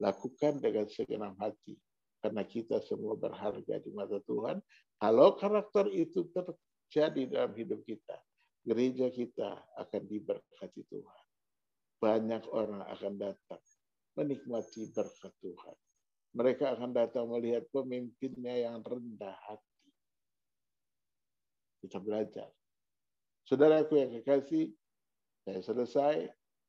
lakukan 0.00 0.64
dengan 0.64 0.88
segenap 0.88 1.36
hati. 1.40 1.76
Karena 2.24 2.44
kita 2.44 2.80
semua 2.80 3.16
berharga 3.20 3.76
di 3.80 3.92
mata 3.92 4.16
Tuhan. 4.24 4.64
Kalau 4.96 5.36
karakter 5.36 5.92
itu 5.92 6.24
terjadi 6.32 7.22
dalam 7.28 7.52
hidup 7.52 7.84
kita, 7.84 8.16
gereja 8.64 9.12
kita 9.12 9.60
akan 9.76 10.02
diberkati 10.08 10.82
Tuhan. 10.88 11.24
Banyak 12.00 12.48
orang 12.52 12.84
akan 12.96 13.12
datang 13.16 13.60
menikmati 14.16 14.88
berkat 14.90 15.32
Tuhan. 15.44 15.76
Mereka 16.36 16.76
akan 16.76 16.90
datang 16.92 17.28
melihat 17.28 17.64
pemimpinnya 17.72 18.68
yang 18.68 18.84
rendah 18.84 19.36
hati. 19.48 19.88
Kita 21.80 22.00
belajar 22.00 22.48
Saudaraku 23.46 23.94
yang 24.02 24.10
kekasih, 24.20 24.74
saya 25.46 25.60
selesai. 25.62 26.16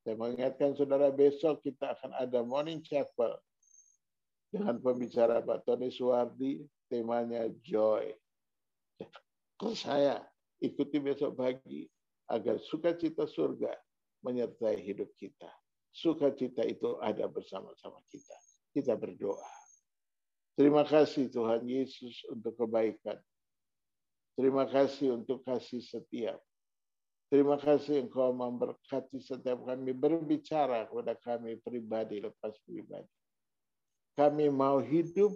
Saya 0.06 0.16
mengingatkan 0.16 0.78
saudara 0.78 1.10
besok 1.10 1.66
kita 1.66 1.98
akan 1.98 2.14
ada 2.16 2.46
morning 2.46 2.86
chapel 2.86 3.34
dengan 4.54 4.78
pembicara 4.80 5.42
Pak 5.42 5.66
Tony 5.66 5.90
Suwardi, 5.90 6.64
temanya 6.88 7.50
joy. 7.66 8.14
Terus 9.58 9.84
saya 9.84 10.22
ikuti 10.62 11.02
besok 11.02 11.34
pagi 11.34 11.90
agar 12.30 12.62
sukacita 12.62 13.26
surga 13.26 13.74
menyertai 14.22 14.78
hidup 14.80 15.10
kita. 15.18 15.50
Sukacita 15.98 16.62
itu 16.62 17.02
ada 17.02 17.26
bersama-sama 17.26 17.98
kita. 18.14 18.38
Kita 18.70 18.94
berdoa. 18.94 19.50
Terima 20.54 20.86
kasih 20.86 21.34
Tuhan 21.34 21.66
Yesus 21.66 22.22
untuk 22.30 22.54
kebaikan. 22.54 23.18
Terima 24.38 24.70
kasih 24.70 25.18
untuk 25.18 25.42
kasih 25.42 25.82
setiap. 25.82 26.38
Terima 27.34 27.58
kasih 27.58 28.06
Engkau 28.06 28.30
memberkati 28.30 29.18
setiap 29.18 29.66
kami 29.66 29.98
berbicara 29.98 30.86
kepada 30.86 31.18
kami 31.18 31.58
pribadi 31.58 32.22
lepas 32.22 32.54
pribadi. 32.62 33.10
Kami 34.14 34.54
mau 34.54 34.78
hidup 34.78 35.34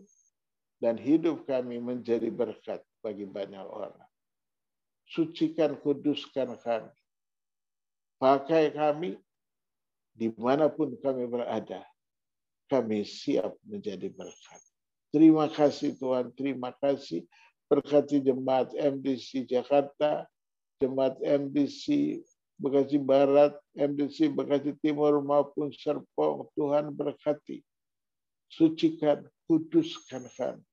dan 0.78 0.94
hidup 1.02 1.50
kami 1.50 1.82
menjadi 1.82 2.30
berkat 2.30 2.86
bagi 3.02 3.26
banyak 3.26 3.66
orang. 3.66 3.98
Sucikan, 5.10 5.74
kuduskan 5.82 6.54
kami. 6.62 6.94
Pakai 8.22 8.70
kami 8.70 9.18
di 10.12 10.30
mana 10.36 10.68
pun 10.68 10.94
kami 11.00 11.28
berada. 11.28 11.84
Kami 12.72 13.04
siap 13.04 13.56
menjadi 13.68 14.08
berkat. 14.12 14.62
Terima 15.12 15.52
kasih 15.52 15.96
Tuhan, 16.00 16.32
terima 16.36 16.72
kasih. 16.80 17.28
Berkati 17.68 18.20
jemaat 18.20 18.72
MDC 18.76 19.48
Jakarta, 19.48 20.28
Jemaat 20.82 21.22
MDC 21.22 21.86
Bekasi 22.58 22.98
Barat, 22.98 23.54
MDC 23.78 24.34
Bekasi 24.34 24.74
Timur 24.82 25.22
maupun 25.22 25.70
Serpong. 25.70 26.50
Tuhan 26.58 26.90
berkati. 26.90 27.62
Sucikan, 28.50 29.22
kuduskan 29.46 30.26
kami. 30.34 30.66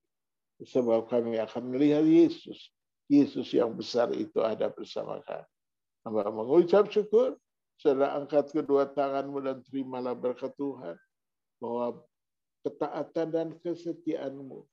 Sebab 0.65 1.13
kami 1.13 1.37
akan 1.37 1.63
melihat 1.77 2.09
Yesus. 2.09 2.73
Yesus 3.13 3.53
yang 3.53 3.77
besar 3.77 4.09
itu 4.17 4.41
ada 4.41 4.73
bersama 4.73 5.21
kami. 5.29 5.45
Hamba 6.09 6.33
mengucap 6.33 6.89
syukur. 6.89 7.37
Saudara 7.79 8.19
angkat 8.19 8.51
kedua 8.51 8.91
tanganmu 8.91 9.39
dan 9.39 9.63
terimalah 9.63 10.19
berkat 10.19 10.51
Tuhan. 10.59 10.99
Bahwa 11.63 12.03
ketaatan 12.67 13.29
dan 13.31 13.49
kesetiaanmu 13.63 14.67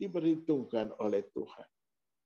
diperhitungkan 0.00 0.96
oleh 0.96 1.28
Tuhan. 1.36 1.68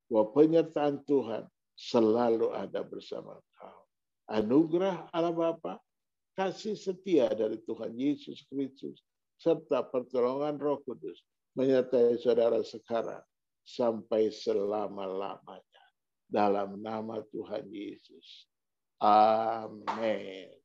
Bahwa 0.06 0.24
penyertaan 0.30 1.02
Tuhan 1.02 1.42
selalu 1.74 2.54
ada 2.54 2.86
bersama 2.86 3.34
kau. 3.58 3.82
Anugerah 4.30 5.10
Allah 5.10 5.34
Bapa, 5.34 5.82
kasih 6.38 6.78
setia 6.78 7.26
dari 7.34 7.58
Tuhan 7.66 7.92
Yesus 7.98 8.46
Kristus, 8.46 9.02
serta 9.42 9.82
pertolongan 9.82 10.56
Roh 10.62 10.78
Kudus 10.86 11.18
menyertai 11.58 12.16
saudara 12.22 12.62
sekarang 12.62 13.20
sampai 13.66 14.30
selama-lamanya. 14.30 15.82
Dalam 16.30 16.80
nama 16.80 17.20
Tuhan 17.28 17.68
Yesus. 17.68 18.48
Amin. 19.02 20.61